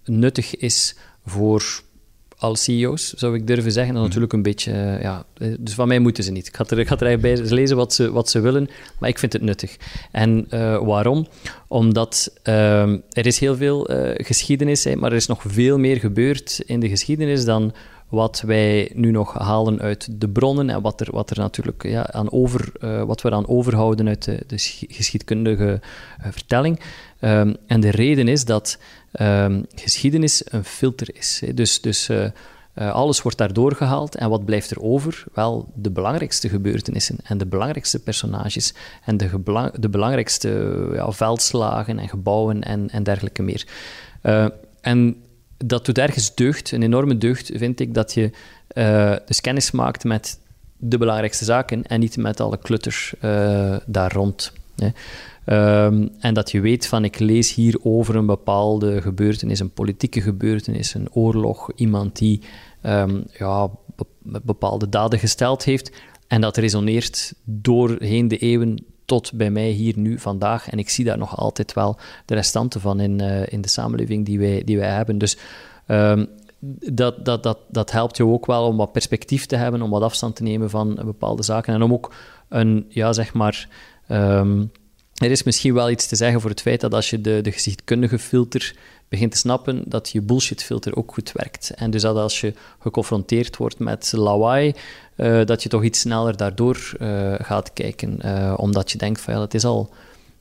[0.05, 1.83] nuttig is voor
[2.39, 3.93] alle CEO's, zou ik durven zeggen.
[3.93, 4.07] En mhm.
[4.07, 5.25] natuurlijk een beetje, uh, ja,
[5.59, 6.47] dus van mij moeten ze niet.
[6.47, 8.69] Ik ga er, ik ga er eigenlijk bij lezen wat ze, wat ze willen,
[8.99, 9.77] maar ik vind het nuttig.
[10.11, 11.27] En uh, waarom?
[11.69, 16.63] Omdat uh, er is heel veel geschiedenis, hè, maar er is nog veel meer gebeurd
[16.67, 17.73] in de geschiedenis dan
[18.11, 22.13] wat wij nu nog halen uit de bronnen en wat er, wat er natuurlijk ja,
[22.13, 24.59] aan over, uh, wat we aan overhouden uit de, de
[24.89, 25.81] geschiedkundige
[26.21, 26.81] uh, vertelling.
[27.21, 28.79] Um, en de reden is dat
[29.13, 31.43] um, geschiedenis een filter is.
[31.55, 32.31] Dus, dus uh,
[32.75, 35.25] alles wordt daardoor gehaald en wat blijft er over?
[35.35, 39.31] Wel, de belangrijkste gebeurtenissen en de belangrijkste personages en de,
[39.79, 43.67] de belangrijkste ja, veldslagen en gebouwen en, en dergelijke meer.
[44.81, 45.23] en
[45.57, 48.31] dat doet ergens deugd, een enorme deugd, vind ik, dat je
[49.27, 50.39] dus kennis maakt met
[50.77, 53.15] de belangrijkste zaken en niet met alle klutters
[53.87, 54.53] daar rond.
[54.77, 54.89] Hè.
[55.47, 60.21] Um, en dat je weet van, ik lees hier over een bepaalde gebeurtenis, een politieke
[60.21, 62.43] gebeurtenis, een oorlog, iemand die
[62.87, 63.71] um, ja,
[64.23, 65.93] bepaalde daden gesteld heeft
[66.27, 70.69] en dat resoneert doorheen de eeuwen tot bij mij hier nu vandaag.
[70.69, 74.27] En ik zie daar nog altijd wel de restanten van in, uh, in de samenleving
[74.27, 75.19] die wij, die wij hebben.
[75.19, 75.37] Dus
[75.87, 76.29] um,
[76.93, 80.03] dat, dat, dat, dat helpt je ook wel om wat perspectief te hebben, om wat
[80.03, 81.75] afstand te nemen van bepaalde zaken.
[81.75, 82.15] En om ook
[82.49, 83.69] een, ja, zeg maar.
[85.21, 87.53] Er is misschien wel iets te zeggen voor het feit dat als je de, de
[87.53, 88.75] geschiedkundige filter
[89.09, 91.73] begint te snappen, dat je bullshit-filter ook goed werkt.
[91.75, 94.75] En dus dat als je geconfronteerd wordt met lawaai,
[95.17, 98.19] uh, dat je toch iets sneller daardoor uh, gaat kijken.
[98.25, 99.91] Uh, omdat je denkt van ja, dat is al,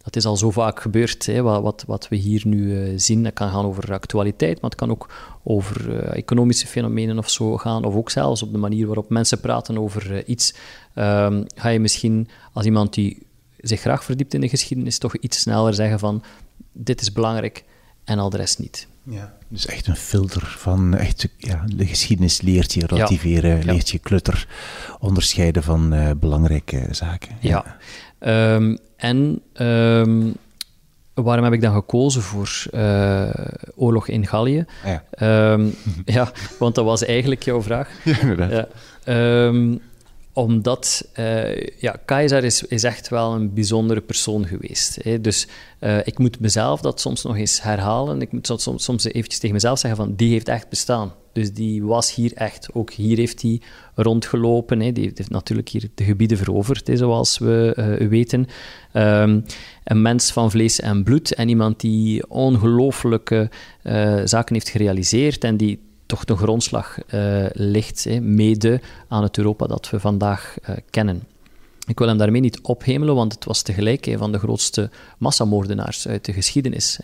[0.03, 1.25] dat is al zo vaak gebeurd.
[1.25, 4.79] Hè, wat, wat, wat we hier nu zien, dat kan gaan over actualiteit, maar het
[4.79, 5.09] kan ook
[5.43, 7.83] over economische fenomenen of zo gaan.
[7.83, 10.53] Of ook zelfs op de manier waarop mensen praten over iets.
[10.93, 13.27] Ehm, ga je misschien als iemand die
[13.61, 16.23] zich graag verdiept in de geschiedenis, toch iets sneller zeggen van
[16.73, 17.63] dit is belangrijk
[18.03, 18.87] en al de rest niet.
[19.03, 23.99] Ja, dus echt een filter van echt, ja, de geschiedenis leert je relativeren, leert je
[23.99, 24.47] klutter
[24.99, 27.35] onderscheiden van uh, belangrijke zaken.
[27.39, 27.77] Ja,
[28.19, 28.53] ja.
[28.53, 30.35] Um, en um,
[31.13, 33.29] waarom heb ik dan gekozen voor uh,
[33.75, 34.65] oorlog in Gallië?
[34.85, 35.51] Ja.
[35.51, 37.89] Um, ja, want dat was eigenlijk jouw vraag.
[38.03, 38.51] Ja, inderdaad.
[38.51, 38.67] Ja
[40.39, 44.97] omdat uh, ja, Keizer is, is echt wel een bijzondere persoon geweest.
[45.03, 45.21] Hè.
[45.21, 45.47] Dus
[45.79, 48.21] uh, ik moet mezelf dat soms nog eens herhalen.
[48.21, 51.13] Ik moet soms, soms eventjes tegen mezelf zeggen van, die heeft echt bestaan.
[51.33, 52.73] Dus die was hier echt.
[52.73, 53.61] Ook hier heeft hij
[53.95, 54.79] rondgelopen.
[54.79, 54.91] Hè.
[54.91, 58.47] Die heeft natuurlijk hier de gebieden veroverd, zoals we uh, weten.
[58.93, 59.43] Um,
[59.83, 63.49] een mens van vlees en bloed en iemand die ongelooflijke
[64.25, 69.67] zaken heeft gerealiseerd en die toch de grondslag uh, ligt, hè, mede aan het Europa
[69.67, 71.23] dat we vandaag uh, kennen.
[71.85, 76.07] Ik wil hem daarmee niet ophemelen, want het was tegelijk een van de grootste massamoordenaars
[76.07, 76.99] uit de geschiedenis.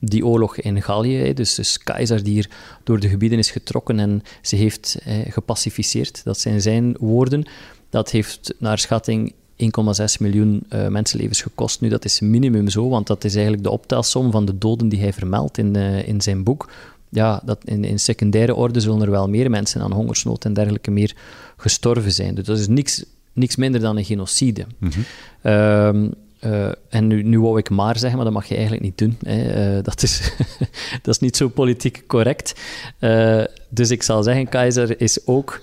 [0.00, 2.50] Die oorlog in Gallië, dus, dus keizer die hier
[2.84, 4.98] door de gebieden is getrokken en ze heeft
[5.28, 7.44] gepacificeerd, dat zijn zijn woorden.
[7.90, 9.34] Dat heeft naar schatting 1,6
[10.20, 11.80] miljoen uh, mensenlevens gekost.
[11.80, 15.00] Nu, dat is minimum zo, want dat is eigenlijk de optelsom van de doden die
[15.00, 16.68] hij vermeldt in, in zijn boek
[17.10, 20.90] ja, dat in, in secundaire orde zullen er wel meer mensen aan hongersnood en dergelijke
[20.90, 21.16] meer
[21.56, 22.34] gestorven zijn.
[22.34, 24.66] Dus dat is niks, niks minder dan een genocide.
[24.78, 26.14] Mm -hmm.
[26.44, 29.18] uh, en nu, nu wou ik maar zeggen, maar dat mag je eigenlijk niet doen.
[29.22, 29.76] Hè.
[29.76, 30.32] Uh, dat, is
[31.02, 32.60] dat is niet zo politiek correct.
[33.00, 35.60] Uh, dus ik zal zeggen, Keizer is ook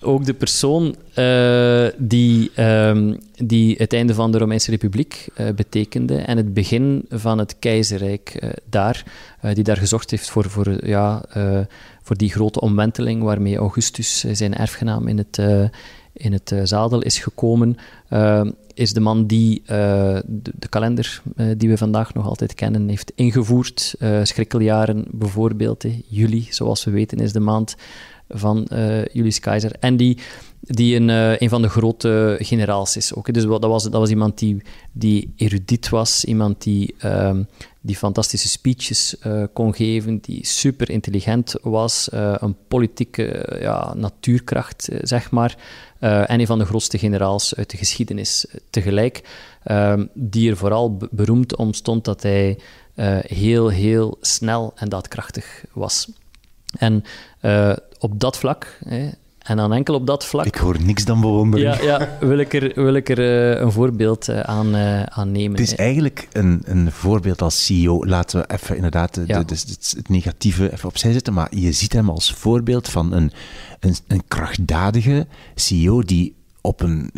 [0.00, 6.16] ook de persoon uh, die, um, die het einde van de Romeinse Republiek uh, betekende
[6.16, 9.04] en het begin van het keizerrijk uh, daar,
[9.52, 11.24] die daar gezorgd heeft voor, voor, ja,
[12.02, 15.38] voor die grote omwenteling waarmee Augustus zijn erfgenaam in het,
[16.12, 17.76] in het zadel is gekomen,
[18.78, 20.22] is de man die de,
[20.54, 21.22] de, kalender
[21.56, 23.94] die we vandaag nog altijd kennen heeft ingevoerd.
[24.22, 27.76] schrikkeljaren bijvoorbeeld, juli, zoals we weten, is de maand
[28.28, 28.66] van
[29.12, 29.72] Julius Keizer.
[29.80, 30.18] En die,
[30.60, 31.08] die een,
[31.42, 33.32] een van de grote generaals is ook.
[33.32, 34.62] Dus dat was, dat was iemand die,
[34.92, 37.36] die erudiet was, iemand die, uh,
[37.80, 45.30] die fantastische speeches uh, kon geven, die super intelligent was, een politieke ja, natuurkracht, zeg
[45.30, 45.56] maar.
[45.98, 49.22] en een van de grootste generaals uit de geschiedenis tegelijk.
[49.62, 52.58] Ehm, die er vooral beroemd om stond dat hij
[53.20, 56.08] heel, heel snel en daadkrachtig was.
[56.78, 57.04] En
[57.98, 59.08] op dat vlak, hè,
[59.48, 60.46] en dan enkel op dat vlak.
[60.46, 61.76] Ik hoor niks dan bewondering.
[61.76, 63.18] Ja, ja wil ik er, wil ik er
[63.60, 64.76] een voorbeeld aan,
[65.08, 65.50] aan nemen.
[65.50, 68.06] Het is eigenlijk een, een voorbeeld als CEO.
[68.06, 69.56] Laten we even inderdaad de, de,
[69.96, 71.32] het negatieve even opzij zetten.
[71.32, 73.32] Maar je ziet hem als voorbeeld van een,
[73.80, 77.10] een, een krachtdadige CEO die op een,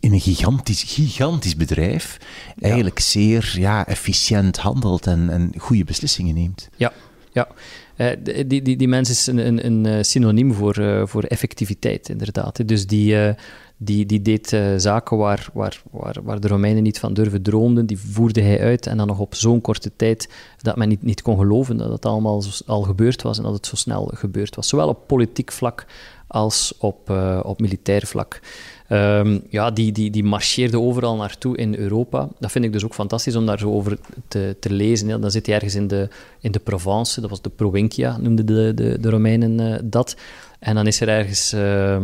[0.00, 2.18] in een gigantisch, gigantisch bedrijf
[2.60, 6.68] eigenlijk zeer ja, efficiënt handelt en, en goede beslissingen neemt.
[6.76, 6.92] Ja,
[7.32, 7.48] ja.
[7.96, 8.10] Uh,
[8.46, 12.68] die, die, die mens is een, een, een eh, synoniem voor, uh, voor effectiviteit, inderdaad.
[12.68, 13.34] Dus die,
[13.76, 17.98] die, die deed zaken waar, waar, waar, waar de Romeinen niet van durven droomden, die
[17.98, 21.38] voerde hij uit en dan nog op zo'n korte tijd dat men niet, niet kon
[21.38, 24.68] geloven dat het allemaal al gebeurd was en dat het zo snel gebeurd was.
[24.68, 25.86] Zowel op politiek vlak
[26.26, 27.10] als op,
[27.42, 28.40] op militair vlak.
[28.92, 32.28] Um, ja, die, die, die marcheerde overal naartoe in Europa.
[32.38, 35.20] Dat vind ik dus ook fantastisch om daar zo over te, te lezen.
[35.20, 36.08] Dan zit hij ergens in de,
[36.40, 40.16] in de Provence, dat was de Provincia, noemden de, de, de Romeinen uh, dat.
[40.58, 41.96] En dan is er ergens uh,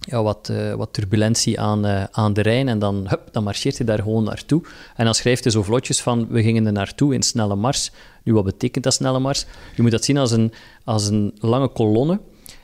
[0.00, 3.76] ja, wat, uh, wat turbulentie aan, uh, aan de Rijn en dan, hup, dan marcheert
[3.76, 4.62] hij daar gewoon naartoe.
[4.96, 7.90] En dan schrijft hij zo vlotjes van, we gingen er naartoe in snelle mars.
[8.22, 9.46] Nu, wat betekent dat snelle mars?
[9.74, 10.52] Je moet dat zien als een,
[10.84, 12.20] als een lange kolonne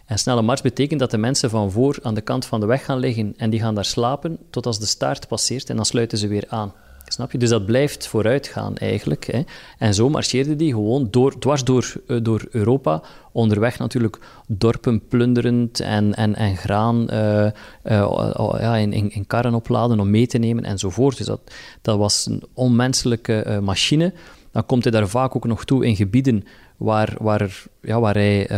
[0.06, 2.84] en snelle mars betekent dat de mensen van voor aan de kant van de weg
[2.84, 6.18] gaan liggen en die gaan daar slapen tot als de staart passeert en dan sluiten
[6.18, 6.72] ze weer aan.
[7.06, 7.38] Snap je?
[7.38, 9.26] Dus dat blijft vooruitgaan eigenlijk.
[9.26, 9.42] Hè.
[9.78, 13.02] En zo marcheerde die gewoon door, dwars door, eh, door Europa,
[13.32, 17.44] onderweg natuurlijk dorpen plunderend en, en, en graan uh,
[17.84, 21.16] uh, ja, in, in, in, karren opladen om mee te nemen enzovoort.
[21.16, 21.40] Dus dat,
[21.82, 24.12] dat was een onmenselijke machine.
[24.52, 26.44] Dan komt hij daar vaak ook nog toe in gebieden
[26.76, 28.48] waar, waar, ja, waar hij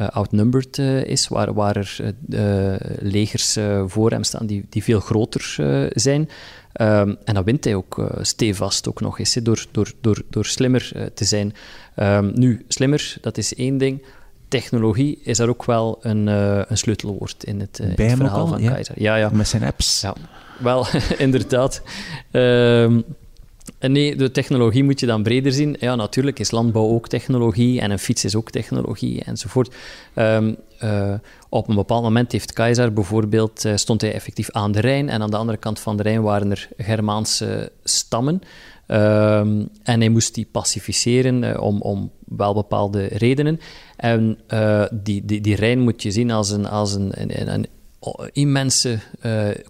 [0.00, 5.00] uh, outnumbered uh, is, waar, waar er uh, legers voor hem staan die, die veel
[5.00, 5.54] groter
[5.94, 6.28] zijn.
[6.80, 11.10] Um, en dan wint hij ook stevast ook nog eens, door, door, door, door slimmer
[11.14, 11.54] te zijn.
[11.96, 14.04] Um, nu, slimmer, dat is één ding.
[14.48, 18.72] Technologie is daar ook wel een, een sleutelwoord in het, in het verhaal van ja?
[18.72, 18.94] Keizer.
[19.02, 19.30] Ja, ja.
[19.32, 20.00] Met zijn apps.
[20.00, 20.14] Ja.
[20.58, 20.86] Wel,
[21.18, 21.82] inderdaad.
[22.32, 23.04] Um,
[23.80, 25.76] Nee, de technologie moet je dan breder zien.
[25.80, 29.74] Ja, natuurlijk is landbouw ook technologie en een fiets is ook technologie enzovoort.
[30.14, 31.14] Um, uh,
[31.48, 35.22] op een bepaald moment heeft Keizer bijvoorbeeld, uh, stond hij effectief aan de Rijn en
[35.22, 38.34] aan de andere kant van de Rijn waren er Germaanse stammen.
[38.88, 43.60] Um, en hij moest die pacificeren uh, om, om wel bepaalde redenen.
[43.96, 44.38] En
[44.90, 47.66] die, die, die Rijn moet je zien als een, als een, een, een
[48.32, 48.98] immense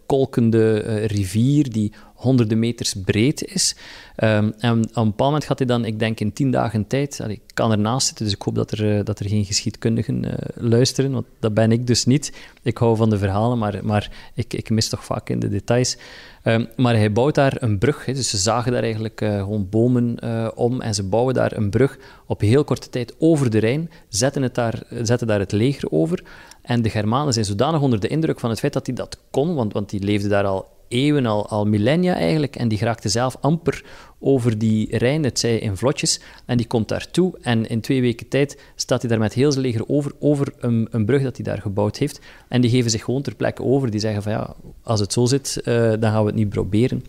[0.06, 3.76] kolkende rivier die honderden meters breed is.
[4.16, 7.20] Um, en op een bepaald moment gaat hij dan, ik denk in tien dagen tijd,
[7.28, 10.32] ik kan ernaast zitten, dus ik hoop dat er, uh, dat er geen geschiedkundigen uh,
[10.54, 12.32] luisteren, want dat ben ik dus niet.
[12.62, 15.96] Ik hou van de verhalen, maar, maar ik, ik mis toch vaak in de details.
[16.44, 20.18] Um, maar hij bouwt daar een brug, dus ze zagen daar eigenlijk uh, gewoon bomen
[20.56, 24.42] om en ze bouwen daar een brug op heel korte tijd over de Rijn, zetten,
[24.42, 26.22] het daar, zetten daar het leger over.
[26.62, 29.54] En de Germanen zijn zodanig onder de indruk van het feit dat hij dat kon,
[29.54, 32.56] want, want die leefden daar al eeuwen, al, al millennia eigenlijk.
[32.56, 33.84] En die geraakte zelf amper
[34.20, 36.20] over die Rijn, het zij in vlotjes.
[36.46, 39.64] En die komt daartoe en in twee weken tijd staat hij daar met heel zijn
[39.64, 42.20] leger over, over een, een brug dat hij daar gebouwd heeft.
[42.48, 43.90] En die geven zich gewoon ter plekke over.
[43.90, 47.04] Die zeggen van ja, als het zo zit, uh, dan gaan we het niet proberen.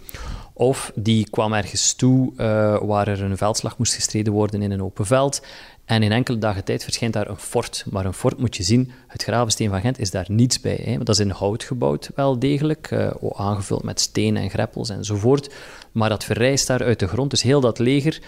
[0.57, 2.37] Of die kwam ergens toe uh,
[2.81, 5.41] waar er een veldslag moest gestreden worden in een open veld.
[5.85, 7.85] En in enkele dagen tijd verschijnt daar een fort.
[7.89, 10.79] Maar een fort moet je zien, het gravensteen van Gent is daar niets bij.
[10.83, 10.97] Hè?
[10.97, 15.53] Dat is in hout gebouwd, wel degelijk, uh, aangevuld met stenen en greppels enzovoort.
[15.91, 17.29] Maar dat verrijst daar uit de grond.
[17.29, 18.21] Dus heel dat leger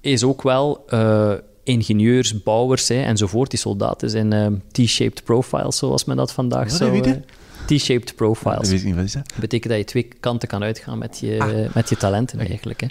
[0.00, 1.32] is ook wel uh,
[1.62, 3.50] ingenieurs, bouwers hè, enzovoort.
[3.50, 7.22] Die soldaten zijn uh, T-shaped profiles, zoals men dat vandaag wat zou...
[7.66, 8.70] T-shaped profiles.
[8.70, 9.32] Dat, niet, wat is dat?
[9.40, 11.74] betekent dat je twee kanten kan uitgaan met je, ah.
[11.74, 12.80] met je talenten eigenlijk.
[12.80, 12.86] Hè.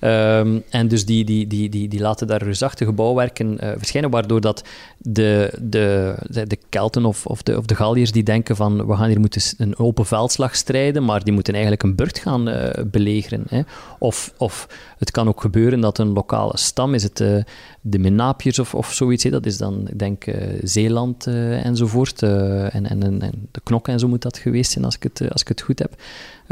[0.00, 4.40] Um, en dus die, die, die, die, die laten daar reusachtige bouwwerken uh, verschijnen, waardoor
[4.40, 4.64] dat
[4.98, 9.08] de, de, de, Kelten of, of, de, of de Galliërs die denken van we gaan
[9.08, 13.44] hier moeten een open veldslag strijden, maar die moeten eigenlijk een burcht gaan uh, belegeren.
[13.48, 13.60] Hè.
[13.98, 17.42] Of, of het kan ook gebeuren dat een lokale stam, is het uh,
[17.80, 19.30] de Menapiërs of, of zoiets, hè.
[19.30, 20.24] dat is dan, ik denk,
[20.62, 25.02] Zeeland enzovoort, en, en, en, de Knokken en zo moet dat geweest zijn als ik
[25.02, 25.94] het, als ik het goed heb.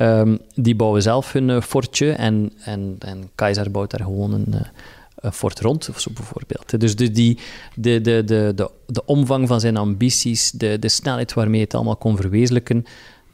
[0.01, 4.55] Um, die bouwen zelf hun uh, fortje en, en, en Keizer bouwt daar gewoon een,
[5.14, 6.80] een fort rond, zo bijvoorbeeld.
[6.80, 7.38] Dus de, die,
[7.74, 11.96] de, de, de, de, de omvang van zijn ambities, de, de snelheid waarmee het allemaal
[11.96, 12.84] kon verwezenlijken,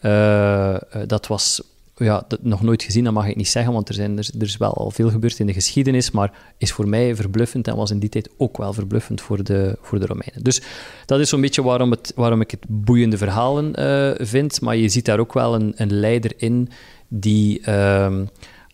[0.03, 1.63] uh, dat was
[1.95, 4.43] ja, dat nog nooit gezien, dat mag ik niet zeggen, want er, zijn, er, er,
[4.43, 7.91] is wel al veel gebeurd in de geschiedenis, maar is voor mij verbluffend en was
[7.91, 10.43] in die tijd ook wel verbluffend voor de, voor de Romeinen.
[10.43, 10.63] Dus
[11.07, 14.89] dat is zo'n beetje waarom, het, waarom ik het boeiende verhalen uh, vind, maar je
[14.89, 16.69] ziet daar ook wel een, een leider in
[17.09, 17.61] die...
[17.69, 18.21] Uh,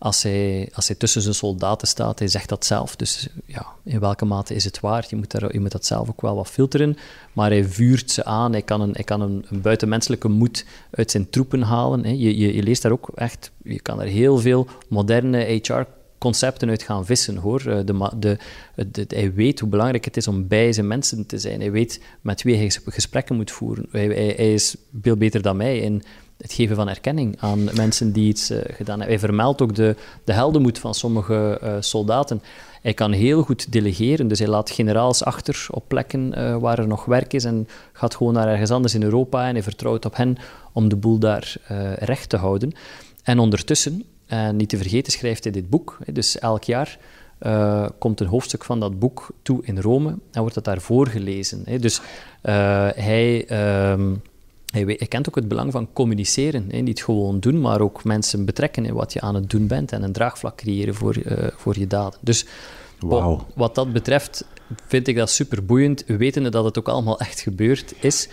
[0.01, 2.95] als hij, als hij tussen zijn soldaten staat, hij zegt dat zelf.
[2.95, 5.05] Dus ja, in welke mate is het waar?
[5.09, 6.97] Je moet, daar, je moet dat zelf ook wel wat filteren.
[7.33, 8.51] Maar hij vuurt ze aan.
[8.51, 12.03] Hij kan een, hij kan een, een buitenmenselijke moed uit zijn troepen halen.
[12.03, 12.09] Hè.
[12.09, 13.51] Je, je, je, leest daar ook echt...
[13.63, 17.59] Je kan er heel veel moderne HR-concepten uit gaan vissen, hoor.
[17.67, 18.37] Eh, de,
[18.91, 21.59] de, hij weet hoe belangrijk het is om bij zijn mensen te zijn.
[21.59, 23.85] Hij weet met wie hij gesprekken moet voeren.
[23.91, 26.01] Hij, hij, is veel beter dan mij
[26.41, 29.07] het geven van erkenning aan mensen die iets uh, gedaan hebben.
[29.07, 32.41] Hij vermeldt ook de, de heldenmoed van sommige uh, soldaten.
[32.81, 36.87] Hij kan heel goed delegeren, dus hij laat generaals achter op plekken uh, waar er
[36.87, 40.15] nog werk is en gaat gewoon naar ergens anders in Europa en hij vertrouwt op
[40.15, 40.37] hen
[40.73, 41.55] om de boel daar
[41.95, 42.73] recht te houden.
[43.23, 45.97] En ondertussen, en niet te vergeten, schrijft hij dit boek.
[46.13, 46.97] Dus elk jaar
[47.99, 51.81] komt een hoofdstuk van dat boek toe in Rome en wordt dat daar voorgelezen.
[51.81, 52.01] Dus
[52.41, 53.45] hij...
[53.47, 54.13] Ehm,
[54.71, 56.65] hij, kent ook het belang van communiceren.
[56.69, 56.79] Hè.
[56.79, 60.03] Niet gewoon doen, maar ook mensen betrekken in wat je aan het doen bent en
[60.03, 62.19] een draagvlak creëren voor, uh, voor je daden.
[62.21, 62.45] Dus
[62.99, 63.41] wow.
[63.55, 64.45] wat dat betreft
[64.87, 68.27] vind ik dat super boeiend, wetende dat het ook allemaal echt gebeurd is.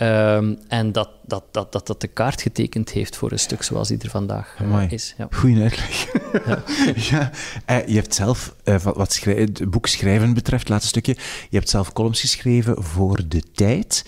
[0.00, 3.88] Um, en dat dat, dat, dat dat de kaart getekend heeft voor een stuk zoals
[3.88, 5.14] die er vandaag uh, is.
[5.18, 5.26] Ja.
[5.30, 6.12] Goeie uitleg.
[6.46, 6.62] ja.
[7.10, 7.30] ja.
[7.70, 11.16] Uh, je hebt zelf, uh, wat schrij het boek schrijven betreft, laatste stukje,
[11.50, 14.04] je hebt zelf columns geschreven voor De Tijd.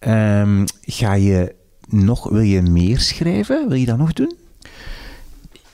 [0.00, 1.54] Um, ga je
[1.88, 3.68] nog, wil je meer schrijven?
[3.68, 4.34] Wil je dat nog doen?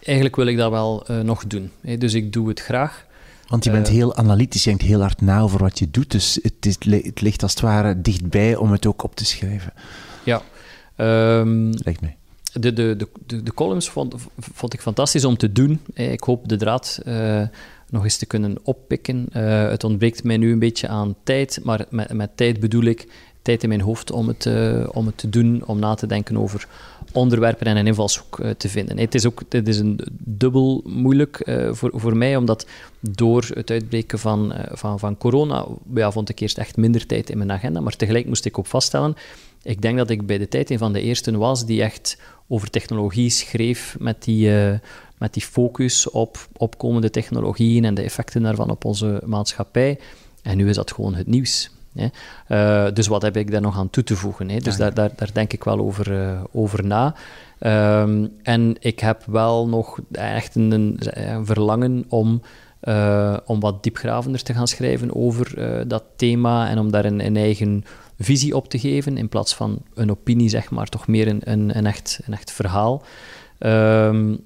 [0.02, 1.70] Eigenlijk wil ik dat wel nog doen.
[1.80, 1.96] Hè.
[1.96, 3.05] Dus ik doe het graag.
[3.48, 6.10] Want je bent heel analytisch, je denkt heel hard na over wat je doet.
[6.10, 9.72] Dus het, is, het ligt als het ware dichtbij om het ook op te schrijven.
[10.24, 10.42] Ja.
[10.96, 12.16] Um, Lijkt mij.
[12.52, 15.80] De, de, de, de, columns vond, vond ik fantastisch om te doen.
[15.94, 17.42] Ik hoop de draad uh,
[17.90, 19.26] nog eens te kunnen oppikken.
[19.36, 23.08] Uh, het ontbreekt mij nu een beetje aan tijd, maar met, met tijd bedoel ik
[23.42, 26.36] tijd in mijn hoofd om het, uh, om het te doen, om na te denken
[26.36, 26.68] over
[27.12, 28.98] onderwerpen en een invalshoek uh, te vinden.
[28.98, 32.66] Het is ook het is een dubbel moeilijk uh, voor, voor mij, omdat
[33.00, 37.38] door het uitbreken van, van, van corona ja, vond ik eerst echt minder tijd in
[37.38, 39.16] mijn agenda, maar tegelijk moest ik ook vaststellen,
[39.62, 42.70] ik denk dat ik bij de tijd een van de eersten was die echt over
[42.70, 44.50] technologie schreef met die,
[45.18, 49.98] met die focus op opkomende technologieën en de effecten daarvan op onze maatschappij.
[50.42, 51.70] En nu is dat gewoon het nieuws.
[52.48, 54.48] Uh, dus wat heb ik daar nog aan toe te voegen?
[54.48, 54.58] Hè?
[54.58, 57.14] Dus daar, daar, daar, denk ik wel over, uh, over na.
[57.60, 60.70] Um, en ik heb wel nog echt een,
[61.00, 62.42] een verlangen om,
[62.82, 65.54] uh, om wat diepgravender te gaan schrijven over
[65.88, 67.84] dat thema en om daar een, een, eigen
[68.18, 71.78] visie op te geven, in plaats van een opinie, zeg maar, toch meer een, een,
[71.78, 73.02] een echt, een echt verhaal.
[73.58, 74.40] Um,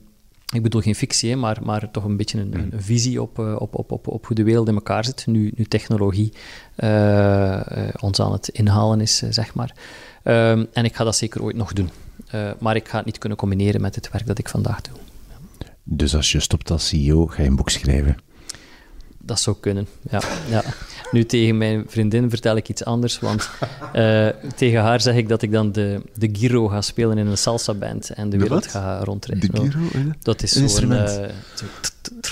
[0.50, 2.68] ik bedoel geen fictie, maar, maar toch een beetje een, mm.
[2.70, 5.52] een visie op, eh, op, op, op, op hoe de wereld in elkaar zit, nu,
[5.56, 6.32] nu technologie
[6.76, 7.60] uh,
[8.00, 9.74] ons aan het inhalen is, zeg maar.
[10.24, 11.90] Um, en ik ga dat zeker ooit nog doen.
[12.34, 14.94] Uh, maar ik ga het niet kunnen combineren met het werk dat ik vandaag doe.
[15.82, 18.16] Dus als je stopt als CEO, ga je een boek schrijven?
[19.18, 20.20] Dat zou kunnen, ja.
[20.48, 20.62] ja.
[21.10, 23.50] Nu tegen mijn vriendin vertel ik iets anders, want
[23.96, 27.38] uh, tegen haar zeg ik dat ik dan de, de giro ga spelen in een
[27.38, 28.72] salsa band en de, de wereld wat?
[28.72, 29.50] ga rondreizen.
[29.50, 30.12] De giro?
[30.22, 30.62] Dat is zo'n...
[30.62, 31.08] instrument?
[31.08, 31.64] Uh, zo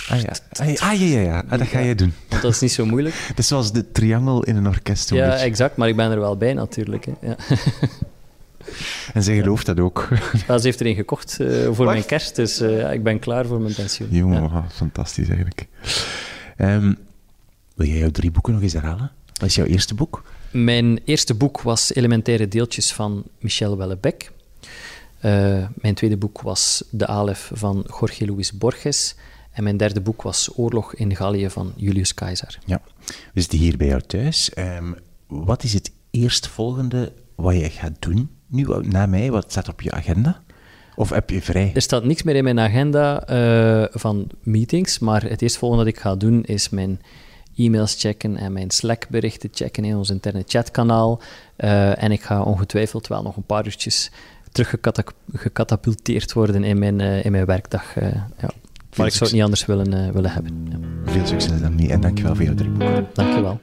[0.08, 0.32] ah ja.
[0.58, 1.42] Ah, ja, ja, ja.
[1.48, 2.14] Ah, dat ga je doen.
[2.28, 3.14] Want dat is niet zo moeilijk.
[3.28, 5.10] Het is zoals de triangel in een orkest.
[5.10, 5.44] Ja, beetje.
[5.44, 7.06] exact, maar ik ben er wel bij natuurlijk.
[7.06, 7.12] Hè.
[7.28, 7.36] Ja.
[9.14, 9.74] En zij gelooft ja.
[9.74, 10.08] dat ook.
[10.46, 13.46] Ja, ze heeft er een gekocht uh, voor mijn kerst, dus uh, ik ben klaar
[13.46, 14.08] voor mijn pensioen.
[14.10, 14.64] Jongen, ja.
[14.70, 15.66] fantastisch eigenlijk.
[16.56, 16.98] Um,
[17.78, 19.10] wil jij jouw drie boeken nog eens herhalen?
[19.32, 20.22] Wat is jouw eerste boek?
[20.50, 24.32] Mijn eerste boek was Elementaire Deeltjes van Michel Wellebec.
[25.24, 29.14] Uh, mijn tweede boek was De Alef van Jorge Luis Borges.
[29.50, 32.58] En mijn derde boek was Oorlog in Gallië van Julius Caesar.
[32.66, 32.80] Ja,
[33.34, 34.50] we zitten hier bij jou thuis.
[34.58, 39.30] Um, wat is het eerstvolgende wat je gaat doen nu, na mij?
[39.30, 40.42] Wat staat op je agenda?
[40.94, 41.70] Of heb je vrij?
[41.74, 46.00] Er staat niks meer in mijn agenda uh, van meetings, maar het eerstvolgende dat ik
[46.00, 47.00] ga doen is mijn
[47.58, 51.20] e-mails checken en mijn Slack-berichten checken in ons interne chatkanaal.
[51.56, 54.10] Uh, en ik ga ongetwijfeld wel nog een paar uurtjes
[54.52, 57.96] teruggecatapulteerd worden in mijn, uh, in mijn werkdag.
[57.96, 58.50] Uh, ja.
[58.96, 60.66] Maar ik zou het niet anders willen, willen hebben.
[60.70, 61.12] Ja.
[61.12, 63.08] Veel succes daarmee en dankjewel voor jouw drie boeken.
[63.12, 63.60] Dankjewel.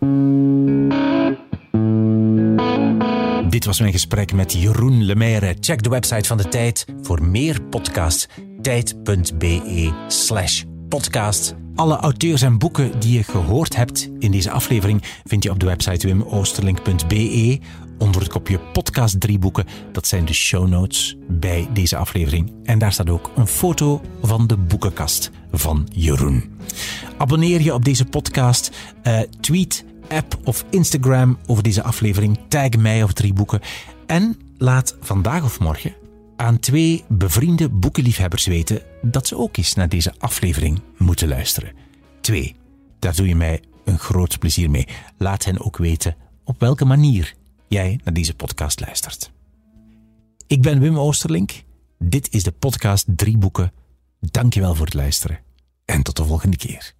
[3.49, 5.55] Dit was mijn gesprek met Jeroen Lemaire.
[5.59, 8.27] Check de website van De Tijd voor meer podcasts.
[8.61, 10.63] tijd.be slash
[10.95, 11.55] podcast.
[11.75, 15.65] Alle auteurs en boeken die je gehoord hebt in deze aflevering vind je op de
[15.65, 17.59] website wimoosterlink.be
[17.97, 19.65] onder het kopje podcast drie boeken.
[19.91, 22.53] Dat zijn de show notes bij deze aflevering.
[22.63, 26.57] En daar staat ook een foto van de boekenkast van Jeroen.
[27.17, 28.71] Abonneer je op deze podcast,
[29.03, 32.39] uh, tweet, app of Instagram over deze aflevering.
[32.47, 33.61] Tag mij of drie boeken.
[34.05, 36.04] En laat vandaag of morgen
[36.35, 41.73] aan twee bevriende boekenliefhebbers weten dat ze ook eens naar deze aflevering moeten luisteren.
[42.21, 42.55] Twee,
[42.99, 44.87] daar doe je mij een groot plezier mee.
[45.17, 47.33] Laat hen ook weten op welke manier
[47.67, 49.31] jij naar deze podcast luistert.
[50.47, 51.51] Ik ben Wim Oosterlink.
[51.99, 53.71] Dit is de podcast Drie Boeken.
[54.19, 55.39] Dankjewel voor het luisteren
[55.85, 56.93] en tot de volgende keer.